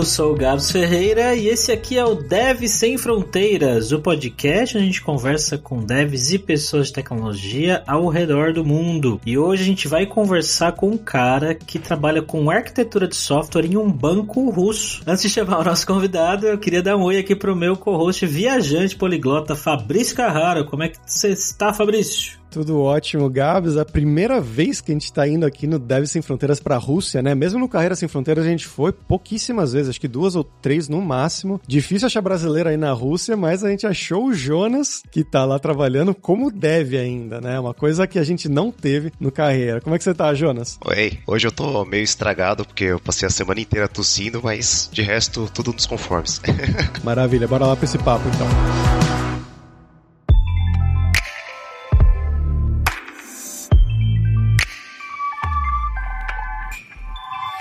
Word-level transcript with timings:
Eu 0.00 0.06
sou 0.06 0.32
o 0.32 0.34
Gabs 0.34 0.70
Ferreira 0.70 1.34
e 1.34 1.46
esse 1.46 1.70
aqui 1.70 1.98
é 1.98 2.02
o 2.02 2.14
Dev 2.14 2.62
Sem 2.68 2.96
Fronteiras, 2.96 3.92
o 3.92 4.00
podcast 4.00 4.74
onde 4.74 4.84
a 4.84 4.86
gente 4.86 5.02
conversa 5.02 5.58
com 5.58 5.84
devs 5.84 6.32
e 6.32 6.38
pessoas 6.38 6.86
de 6.86 6.94
tecnologia 6.94 7.84
ao 7.86 8.08
redor 8.08 8.54
do 8.54 8.64
mundo. 8.64 9.20
E 9.26 9.36
hoje 9.36 9.62
a 9.62 9.66
gente 9.66 9.86
vai 9.86 10.06
conversar 10.06 10.72
com 10.72 10.88
um 10.88 10.96
cara 10.96 11.54
que 11.54 11.78
trabalha 11.78 12.22
com 12.22 12.50
arquitetura 12.50 13.06
de 13.06 13.14
software 13.14 13.66
em 13.66 13.76
um 13.76 13.92
banco 13.92 14.48
russo. 14.48 15.02
Antes 15.06 15.24
de 15.24 15.28
chamar 15.28 15.58
o 15.58 15.64
nosso 15.64 15.86
convidado, 15.86 16.46
eu 16.46 16.56
queria 16.56 16.82
dar 16.82 16.96
um 16.96 17.02
oi 17.02 17.18
aqui 17.18 17.36
pro 17.36 17.54
meu 17.54 17.76
co-host 17.76 18.24
viajante 18.24 18.96
poliglota 18.96 19.54
Fabrício 19.54 20.16
Carrara. 20.16 20.64
Como 20.64 20.82
é 20.82 20.88
que 20.88 20.96
você 21.04 21.28
está, 21.28 21.74
Fabrício? 21.74 22.39
Tudo 22.50 22.80
ótimo, 22.80 23.30
Gabs. 23.30 23.76
A 23.76 23.84
primeira 23.84 24.40
vez 24.40 24.80
que 24.80 24.90
a 24.90 24.94
gente 24.94 25.04
está 25.04 25.26
indo 25.26 25.46
aqui 25.46 25.66
no 25.66 25.78
Dev 25.78 26.04
Sem 26.06 26.20
Fronteiras 26.20 26.58
para 26.58 26.74
a 26.74 26.78
Rússia, 26.78 27.22
né? 27.22 27.34
Mesmo 27.34 27.60
no 27.60 27.68
Carreira 27.68 27.94
Sem 27.94 28.08
Fronteiras 28.08 28.44
a 28.44 28.48
gente 28.48 28.66
foi 28.66 28.92
pouquíssimas 28.92 29.72
vezes, 29.72 29.90
acho 29.90 30.00
que 30.00 30.08
duas 30.08 30.34
ou 30.34 30.42
três 30.42 30.88
no 30.88 31.00
máximo. 31.00 31.60
Difícil 31.66 32.06
achar 32.06 32.20
brasileiro 32.20 32.68
aí 32.68 32.76
na 32.76 32.92
Rússia, 32.92 33.36
mas 33.36 33.62
a 33.62 33.70
gente 33.70 33.86
achou 33.86 34.26
o 34.26 34.34
Jonas, 34.34 35.02
que 35.12 35.22
tá 35.22 35.44
lá 35.44 35.58
trabalhando 35.58 36.14
como 36.14 36.50
deve 36.50 36.98
ainda, 36.98 37.40
né? 37.40 37.58
Uma 37.60 37.72
coisa 37.72 38.06
que 38.06 38.18
a 38.18 38.24
gente 38.24 38.48
não 38.48 38.72
teve 38.72 39.12
no 39.20 39.30
Carreira. 39.30 39.80
Como 39.80 39.94
é 39.94 39.98
que 39.98 40.04
você 40.04 40.12
tá, 40.12 40.34
Jonas? 40.34 40.78
Oi, 40.84 41.18
hoje 41.26 41.46
eu 41.46 41.52
tô 41.52 41.84
meio 41.84 42.02
estragado 42.02 42.64
porque 42.64 42.84
eu 42.84 42.98
passei 42.98 43.28
a 43.28 43.30
semana 43.30 43.60
inteira 43.60 43.86
tossindo, 43.86 44.40
mas 44.42 44.90
de 44.92 45.02
resto, 45.02 45.48
tudo 45.54 45.72
nos 45.72 45.86
conformes. 45.86 46.40
Maravilha, 47.04 47.46
bora 47.46 47.66
lá 47.66 47.76
para 47.76 47.84
esse 47.84 47.98
papo 47.98 48.24
então. 48.28 49.09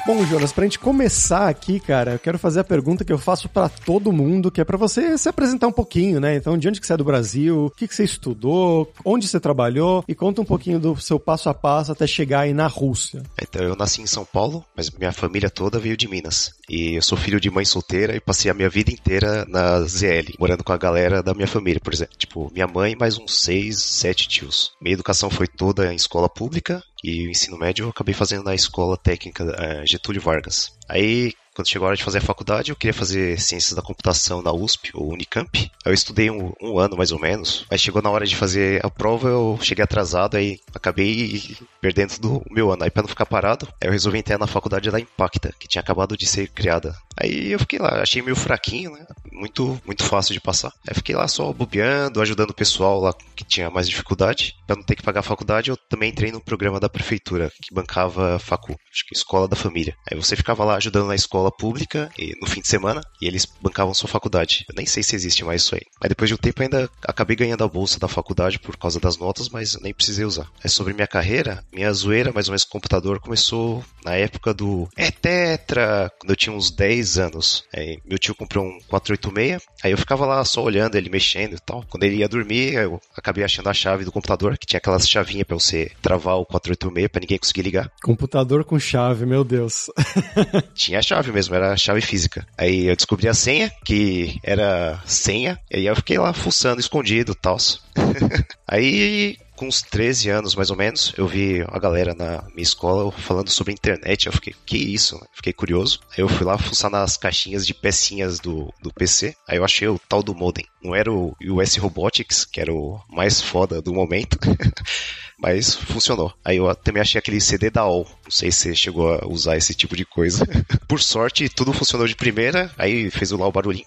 Bom, 0.09 0.25
Jonas, 0.25 0.51
pra 0.51 0.63
gente 0.63 0.79
começar 0.79 1.47
aqui, 1.47 1.79
cara, 1.79 2.13
eu 2.13 2.19
quero 2.19 2.39
fazer 2.39 2.61
a 2.61 2.63
pergunta 2.63 3.05
que 3.05 3.13
eu 3.13 3.17
faço 3.19 3.47
para 3.47 3.69
todo 3.69 4.11
mundo, 4.11 4.49
que 4.49 4.59
é 4.59 4.63
para 4.63 4.75
você 4.75 5.15
se 5.19 5.29
apresentar 5.29 5.67
um 5.67 5.71
pouquinho, 5.71 6.19
né? 6.19 6.35
Então, 6.35 6.57
de 6.57 6.67
onde 6.67 6.81
que 6.81 6.87
você 6.87 6.93
é 6.93 6.97
do 6.97 7.03
Brasil, 7.03 7.65
o 7.65 7.69
que, 7.69 7.87
que 7.87 7.93
você 7.93 8.05
estudou, 8.05 8.91
onde 9.05 9.27
você 9.27 9.39
trabalhou 9.39 10.03
e 10.07 10.15
conta 10.15 10.41
um 10.41 10.45
pouquinho 10.45 10.79
do 10.79 10.99
seu 10.99 11.19
passo 11.19 11.47
a 11.47 11.53
passo 11.53 11.91
até 11.91 12.07
chegar 12.07 12.39
aí 12.39 12.55
na 12.55 12.65
Rússia. 12.65 13.21
Então, 13.39 13.61
eu 13.61 13.75
nasci 13.75 14.01
em 14.01 14.07
São 14.07 14.25
Paulo, 14.25 14.65
mas 14.75 14.89
minha 14.89 15.13
família 15.13 15.47
toda 15.47 15.77
veio 15.77 15.95
de 15.95 16.07
Minas. 16.07 16.55
E 16.67 16.95
eu 16.95 17.03
sou 17.03 17.15
filho 17.15 17.39
de 17.39 17.51
mãe 17.51 17.63
solteira 17.63 18.15
e 18.15 18.19
passei 18.19 18.49
a 18.49 18.55
minha 18.55 18.67
vida 18.67 18.89
inteira 18.89 19.45
na 19.47 19.79
ZL, 19.81 20.33
morando 20.39 20.63
com 20.63 20.73
a 20.73 20.77
galera 20.77 21.21
da 21.21 21.35
minha 21.35 21.47
família, 21.47 21.79
por 21.79 21.93
exemplo. 21.93 22.17
Tipo, 22.17 22.51
minha 22.51 22.65
mãe 22.65 22.95
mais 22.99 23.19
uns 23.19 23.43
seis, 23.43 23.79
sete 23.79 24.27
tios. 24.27 24.71
Minha 24.81 24.95
educação 24.95 25.29
foi 25.29 25.45
toda 25.45 25.93
em 25.93 25.95
escola 25.95 26.27
pública 26.27 26.83
e 27.03 27.27
o 27.27 27.31
ensino 27.31 27.57
médio 27.57 27.85
eu 27.85 27.89
acabei 27.89 28.13
fazendo 28.13 28.43
na 28.43 28.55
escola 28.55 28.97
técnica 28.97 29.43
uh, 29.43 29.85
Getúlio 29.85 30.21
Vargas. 30.21 30.73
Aí 30.87 31.33
quando 31.59 31.67
chegou 31.67 31.85
a 31.85 31.89
hora 31.89 31.97
de 31.97 32.03
fazer 32.05 32.19
a 32.19 32.21
faculdade, 32.21 32.71
eu 32.71 32.75
queria 32.75 32.93
fazer 32.93 33.37
ciências 33.37 33.73
da 33.73 33.81
computação 33.81 34.41
na 34.41 34.49
USP 34.53 34.91
ou 34.93 35.11
Unicamp. 35.11 35.69
Eu 35.83 35.93
estudei 35.93 36.31
um, 36.31 36.53
um, 36.61 36.79
ano 36.79 36.95
mais 36.95 37.11
ou 37.11 37.19
menos, 37.19 37.65
mas 37.69 37.81
chegou 37.81 38.01
na 38.01 38.09
hora 38.09 38.25
de 38.25 38.33
fazer 38.33 38.79
a 38.85 38.89
prova, 38.89 39.27
eu 39.27 39.59
cheguei 39.61 39.83
atrasado, 39.83 40.37
aí 40.37 40.57
acabei 40.73 41.57
perdendo 41.81 42.17
do 42.17 42.41
meu 42.49 42.71
ano. 42.71 42.85
Aí 42.85 42.89
para 42.89 43.01
não 43.01 43.09
ficar 43.09 43.25
parado, 43.25 43.67
eu 43.81 43.91
resolvi 43.91 44.19
entrar 44.19 44.37
na 44.37 44.47
faculdade 44.47 44.89
da 44.89 45.01
Impacta, 45.01 45.53
que 45.59 45.67
tinha 45.67 45.81
acabado 45.81 46.15
de 46.15 46.25
ser 46.25 46.47
criada. 46.47 46.95
Aí 47.21 47.51
eu 47.51 47.59
fiquei 47.59 47.79
lá, 47.79 48.01
achei 48.01 48.21
meio 48.21 48.35
fraquinho, 48.35 48.91
né? 48.91 49.05
Muito, 49.31 49.79
muito 49.85 50.03
fácil 50.03 50.33
de 50.33 50.41
passar. 50.41 50.71
Aí 50.87 50.95
fiquei 50.95 51.15
lá 51.15 51.27
só 51.27 51.51
bobeando, 51.53 52.21
ajudando 52.21 52.51
o 52.51 52.55
pessoal 52.55 52.99
lá 52.99 53.13
que 53.35 53.43
tinha 53.43 53.69
mais 53.69 53.87
dificuldade. 53.87 54.55
Para 54.65 54.75
não 54.75 54.83
ter 54.83 54.95
que 54.95 55.03
pagar 55.03 55.19
a 55.19 55.23
faculdade, 55.23 55.69
eu 55.69 55.77
também 55.77 56.09
entrei 56.09 56.31
no 56.31 56.41
programa 56.41 56.79
da 56.79 56.89
prefeitura, 56.89 57.51
que 57.61 57.73
bancava 57.73 58.39
facu, 58.39 58.75
acho 58.91 59.05
que 59.05 59.15
escola 59.15 59.47
da 59.47 59.55
família. 59.55 59.95
Aí 60.09 60.17
você 60.17 60.35
ficava 60.35 60.63
lá 60.63 60.75
ajudando 60.75 61.07
na 61.07 61.15
escola 61.15 61.51
pública 61.51 62.09
e, 62.17 62.35
no 62.41 62.47
fim 62.47 62.61
de 62.61 62.67
semana 62.67 63.01
e 63.21 63.27
eles 63.27 63.45
bancavam 63.61 63.93
sua 63.93 64.09
faculdade. 64.09 64.65
Eu 64.67 64.75
nem 64.75 64.85
sei 64.85 65.03
se 65.03 65.15
existe 65.15 65.43
mais 65.43 65.63
isso 65.63 65.75
aí. 65.75 65.81
Mas 66.01 66.09
depois 66.09 66.29
de 66.29 66.33
um 66.33 66.37
tempo 66.37 66.61
ainda 66.61 66.89
acabei 67.03 67.35
ganhando 67.35 67.63
a 67.63 67.67
bolsa 67.67 67.99
da 67.99 68.07
faculdade 68.07 68.59
por 68.59 68.77
causa 68.77 68.99
das 68.99 69.17
notas, 69.17 69.49
mas 69.49 69.77
nem 69.81 69.93
precisei 69.93 70.25
usar. 70.25 70.49
É 70.63 70.67
sobre 70.67 70.93
minha 70.93 71.07
carreira, 71.07 71.63
minha 71.71 71.91
zoeira 71.93 72.31
mais 72.33 72.47
ou 72.47 72.51
menos 72.53 72.63
com 72.63 72.79
computador 72.79 73.19
começou 73.19 73.83
na 74.05 74.15
época 74.15 74.53
do 74.53 74.87
É 74.95 75.11
Tetra, 75.11 76.09
quando 76.17 76.29
eu 76.29 76.35
tinha 76.35 76.55
uns 76.55 76.71
10 76.71 77.08
anos. 77.17 77.63
Aí, 77.75 77.99
meu 78.05 78.17
tio 78.17 78.35
comprou 78.35 78.65
um 78.65 78.79
486, 78.87 79.63
aí 79.83 79.91
eu 79.91 79.97
ficava 79.97 80.25
lá 80.25 80.43
só 80.45 80.63
olhando 80.63 80.95
ele 80.95 81.09
mexendo 81.09 81.55
e 81.55 81.59
tal. 81.59 81.83
Quando 81.89 82.03
ele 82.03 82.17
ia 82.17 82.29
dormir, 82.29 82.73
eu 82.73 83.01
acabei 83.15 83.43
achando 83.43 83.69
a 83.69 83.73
chave 83.73 84.05
do 84.05 84.11
computador, 84.11 84.57
que 84.57 84.65
tinha 84.65 84.77
aquelas 84.77 85.09
chavinhas 85.09 85.47
para 85.47 85.57
você 85.57 85.91
travar 86.01 86.35
o 86.35 86.45
486 86.45 87.07
para 87.09 87.21
ninguém 87.21 87.37
conseguir 87.37 87.63
ligar. 87.63 87.91
Computador 88.01 88.63
com 88.63 88.79
chave, 88.79 89.25
meu 89.25 89.43
Deus. 89.43 89.89
tinha 90.73 90.99
a 90.99 91.01
chave 91.01 91.31
mesmo 91.31 91.39
mesmo, 91.39 91.55
era 91.55 91.77
chave 91.77 92.01
física. 92.01 92.45
Aí 92.57 92.87
eu 92.87 92.95
descobri 92.95 93.27
a 93.27 93.33
senha, 93.33 93.71
que 93.83 94.39
era 94.43 95.01
senha, 95.05 95.59
e 95.71 95.77
aí 95.77 95.85
eu 95.85 95.95
fiquei 95.95 96.17
lá 96.17 96.33
fuçando 96.33 96.79
escondido 96.79 97.31
e 97.31 97.35
tal. 97.35 97.57
aí 98.67 99.37
com 99.59 99.67
uns 99.67 99.81
13 99.81 100.29
anos 100.29 100.55
mais 100.55 100.71
ou 100.71 100.77
menos, 100.77 101.13
eu 101.17 101.27
vi 101.27 101.61
a 101.67 101.77
galera 101.77 102.15
na 102.15 102.41
minha 102.53 102.63
escola 102.63 103.11
falando 103.11 103.49
sobre 103.49 103.73
internet. 103.73 104.25
Eu 104.25 104.31
fiquei, 104.31 104.55
que 104.65 104.77
isso? 104.77 105.19
Fiquei 105.33 105.51
curioso. 105.51 105.99
Aí 106.11 106.23
eu 106.23 106.29
fui 106.29 106.45
lá 106.45 106.57
fuçar 106.57 106.89
nas 106.89 107.17
caixinhas 107.17 107.67
de 107.67 107.73
pecinhas 107.73 108.39
do, 108.39 108.73
do 108.81 108.93
PC. 108.93 109.35
Aí 109.45 109.57
eu 109.57 109.65
achei 109.65 109.85
o 109.89 109.99
tal 110.07 110.23
do 110.23 110.33
modem. 110.33 110.65
Não 110.81 110.95
era 110.95 111.11
o 111.11 111.35
US 111.45 111.75
Robotics, 111.75 112.45
que 112.45 112.61
era 112.61 112.73
o 112.73 113.01
mais 113.09 113.41
foda 113.41 113.81
do 113.81 113.93
momento. 113.93 114.39
mas 115.37 115.75
funcionou. 115.75 116.33
Aí 116.43 116.57
eu 116.57 116.73
também 116.75 117.01
achei 117.01 117.19
aquele 117.19 117.41
CD 117.41 117.69
da 117.69 117.81
All. 117.81 118.05
Não 118.23 118.31
sei 118.31 118.51
se 118.51 118.59
você 118.61 118.75
chegou 118.75 119.13
a 119.13 119.27
usar 119.27 119.57
esse 119.57 119.73
tipo 119.73 119.95
de 119.95 120.05
coisa. 120.05 120.45
Por 120.87 121.01
sorte, 121.01 121.49
tudo 121.49 121.73
funcionou 121.73 122.07
de 122.07 122.15
primeira, 122.15 122.71
aí 122.77 123.09
fez 123.09 123.31
lá 123.31 123.47
o 123.47 123.51
barulhinho. 123.51 123.85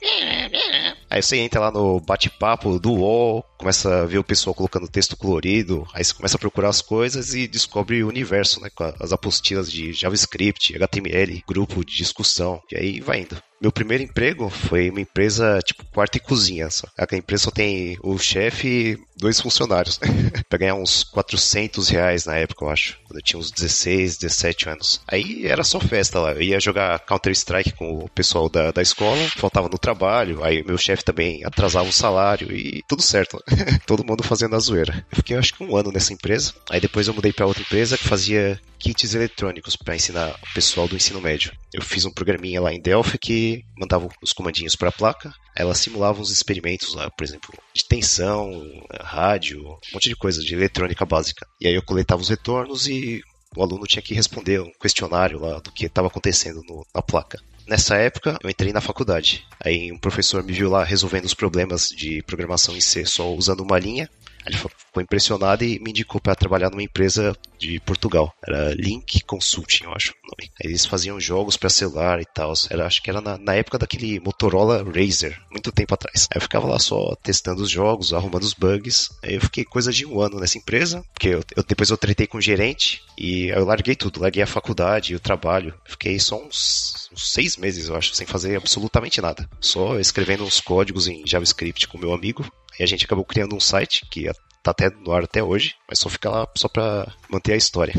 Aí 1.12 1.23
você 1.23 1.37
entra 1.37 1.61
lá 1.61 1.71
no 1.71 2.00
bate-papo 2.00 2.78
do 2.78 2.91
UOL, 2.91 3.45
começa 3.59 4.00
a 4.00 4.06
ver 4.06 4.17
o 4.17 4.25
pessoal 4.25 4.55
colocando 4.55 4.89
texto 4.89 5.15
colorido, 5.15 5.87
aí 5.93 6.03
você 6.03 6.15
começa 6.15 6.39
a 6.39 6.41
procurar 6.41 6.71
as 6.71 6.81
coisas 6.81 7.34
e 7.34 7.47
descobre 7.47 8.03
o 8.03 8.09
universo, 8.09 8.62
né? 8.62 8.71
Com 8.75 8.91
as 8.99 9.12
apostilas 9.12 9.71
de 9.71 9.93
JavaScript, 9.93 10.75
HTML, 10.75 11.45
grupo 11.47 11.84
de 11.84 11.95
discussão, 11.95 12.62
e 12.73 12.78
aí 12.78 13.00
vai 13.00 13.21
indo. 13.21 13.37
Meu 13.62 13.71
primeiro 13.71 14.03
emprego 14.03 14.50
foi 14.50 14.91
uma 14.91 15.00
empresa 15.00 15.61
tipo 15.65 15.84
quarto 15.87 16.17
e 16.17 16.21
cozinha. 16.21 16.69
Só. 16.69 16.89
A 16.99 17.17
empresa 17.17 17.45
só 17.45 17.50
tem 17.53 17.97
o 18.03 18.19
chefe 18.19 18.67
e 18.67 18.99
dois 19.17 19.41
funcionários. 19.41 20.00
pra 20.50 20.59
ganhar 20.59 20.75
uns 20.75 21.05
400 21.05 21.89
reais 21.89 22.25
na 22.27 22.34
época, 22.34 22.65
eu 22.65 22.71
acho. 22.71 22.99
Quando 23.06 23.19
eu 23.19 23.23
tinha 23.23 23.39
uns 23.39 23.53
16, 23.53 24.17
17 24.17 24.69
anos. 24.69 25.00
Aí 25.06 25.47
era 25.47 25.62
só 25.62 25.78
festa 25.78 26.19
lá. 26.19 26.33
Eu 26.33 26.43
ia 26.43 26.59
jogar 26.59 26.99
Counter-Strike 27.06 27.75
com 27.75 27.99
o 27.99 28.09
pessoal 28.09 28.49
da, 28.49 28.73
da 28.73 28.83
escola, 28.83 29.23
faltava 29.37 29.69
no 29.69 29.79
trabalho. 29.79 30.43
Aí 30.43 30.65
meu 30.65 30.77
chefe 30.77 31.05
também 31.05 31.44
atrasava 31.44 31.89
o 31.89 31.93
salário 31.93 32.50
e 32.50 32.83
tudo 32.89 33.00
certo. 33.00 33.39
Todo 33.87 34.05
mundo 34.05 34.25
fazendo 34.25 34.56
a 34.56 34.59
zoeira. 34.59 35.06
Eu 35.12 35.17
fiquei 35.19 35.37
acho 35.37 35.55
que 35.55 35.62
um 35.62 35.77
ano 35.77 35.93
nessa 35.93 36.12
empresa. 36.12 36.53
Aí 36.69 36.81
depois 36.81 37.06
eu 37.06 37.15
mudei 37.15 37.33
para 37.33 37.47
outra 37.47 37.62
empresa 37.62 37.97
que 37.97 38.09
fazia 38.09 38.61
kits 38.83 39.15
eletrônicos 39.15 39.77
para 39.77 39.94
ensinar 39.94 40.31
o 40.31 40.55
pessoal 40.55 40.89
do 40.89 40.97
ensino 40.97 41.21
médio. 41.21 41.53
Eu 41.73 41.83
fiz 41.83 42.05
um 42.05 42.11
programinha 42.11 42.61
lá 42.61 42.73
em 42.73 42.81
Delphi 42.81 43.17
que 43.17 43.52
mandava 43.77 44.09
os 44.23 44.33
comandinhos 44.33 44.77
para 44.77 44.89
a 44.89 44.93
placa, 44.93 45.33
ela 45.57 45.75
simulava 45.75 46.21
uns 46.21 46.31
experimentos 46.31 46.95
lá, 46.95 47.11
por 47.11 47.25
exemplo, 47.25 47.53
de 47.75 47.85
tensão, 47.85 48.63
rádio, 49.01 49.61
um 49.61 49.95
monte 49.95 50.09
de 50.09 50.17
coisa 50.17 50.43
de 50.43 50.55
eletrônica 50.55 51.05
básica. 51.05 51.47
E 51.61 51.67
aí 51.67 51.75
eu 51.75 51.83
coletava 51.83 52.23
os 52.23 52.29
retornos 52.29 52.87
e 52.87 53.23
o 53.57 53.62
aluno 53.62 53.87
tinha 53.87 54.03
que 54.03 54.15
responder 54.15 54.61
um 54.61 54.73
questionário 54.81 55.39
lá 55.39 55.59
do 55.59 55.73
que 55.73 55.87
estava 55.87 56.09
acontecendo 56.09 56.62
no, 56.67 56.87
na 56.95 57.03
placa. 57.03 57.39
Nessa 57.67 57.97
época, 57.97 58.39
eu 58.43 58.51
entrei 58.51 58.73
na 58.73 58.81
faculdade. 58.81 59.47
Aí 59.65 59.93
um 59.93 59.99
professor 59.99 60.43
me 60.43 60.53
viu 60.53 60.69
lá 60.69 60.83
resolvendo 60.85 61.27
os 61.27 61.35
problemas 61.35 61.89
de 61.89 62.23
programação 62.23 62.77
em 62.77 62.81
C 62.81 63.05
só 63.05 63.33
usando 63.33 63.61
uma 63.61 63.79
linha. 63.79 64.11
Ele 64.47 64.57
ficou 64.57 65.03
impressionado 65.03 65.65
e 65.65 65.79
me 65.79 65.91
indicou 65.91 66.21
para 66.21 66.35
trabalhar 66.35 66.71
numa 66.71 66.83
empresa 66.83 67.37
de 67.59 67.79
Portugal. 67.81 68.35
Era 68.47 68.75
Link 68.75 69.23
Consulting, 69.25 69.85
eu 69.85 69.93
acho. 69.93 70.12
Eles 70.61 70.85
faziam 70.85 71.21
jogos 71.21 71.56
para 71.56 71.71
celular 71.71 72.21
e 72.21 72.25
tal. 72.25 72.53
Acho 72.53 73.03
que 73.03 73.11
era 73.11 73.21
na, 73.21 73.39
na, 73.39 73.55
época 73.55 73.79
daquele 73.79 74.19
Motorola 74.21 74.85
Razer, 74.85 75.41
muito 75.50 75.71
tempo 75.71 75.94
atrás. 75.94 76.27
Aí 76.31 76.39
eu 76.39 76.41
ficava 76.41 76.67
lá 76.67 76.79
só 76.79 77.15
testando 77.23 77.62
os 77.62 77.71
jogos, 77.71 78.12
arrumando 78.12 78.43
os 78.43 78.55
bugs. 78.55 79.11
Aí 79.23 79.35
eu 79.35 79.41
fiquei 79.41 79.65
coisa 79.65 79.93
de 79.93 80.05
um 80.06 80.21
ano 80.21 80.41
nessa 80.41 80.59
empresa, 80.59 81.05
porque 81.12 81.29
eu, 81.29 81.45
eu, 81.56 81.62
depois 81.62 81.91
eu 81.91 81.97
tretei 81.97 82.27
com 82.27 82.38
o 82.38 82.43
gerente 82.43 83.03
e 83.17 83.49
eu 83.49 83.65
larguei 83.65 83.95
tudo. 83.95 84.21
Larguei 84.21 84.43
a 84.43 84.47
faculdade 84.47 85.12
e 85.12 85.17
o 85.17 85.21
trabalho. 85.21 85.75
Fiquei 85.85 86.19
só 86.19 86.43
uns, 86.43 87.09
uns 87.12 87.31
seis 87.31 87.56
meses, 87.56 87.88
eu 87.88 87.97
acho, 87.97 88.15
sem 88.15 88.27
fazer 88.27 88.56
absolutamente 88.56 89.21
nada. 89.21 89.49
Só 89.61 89.99
escrevendo 89.99 90.45
uns 90.45 90.61
códigos 90.61 91.06
em 91.06 91.27
JavaScript 91.27 91.87
com 91.88 91.99
meu 91.99 92.12
amigo. 92.12 92.50
E 92.79 92.83
a 92.83 92.87
gente 92.87 93.05
acabou 93.05 93.25
criando 93.25 93.55
um 93.55 93.61
site 93.61 94.07
que 94.11 94.29
tá 94.63 94.71
até 94.71 94.89
no 94.91 95.13
ar 95.13 95.25
até 95.25 95.43
hoje, 95.43 95.75
mas 95.89 95.99
só 95.99 96.09
fica 96.09 96.31
lá 96.31 96.49
só 96.57 96.69
pra 96.69 97.13
manter 97.29 97.53
a 97.53 97.57
história. 97.57 97.95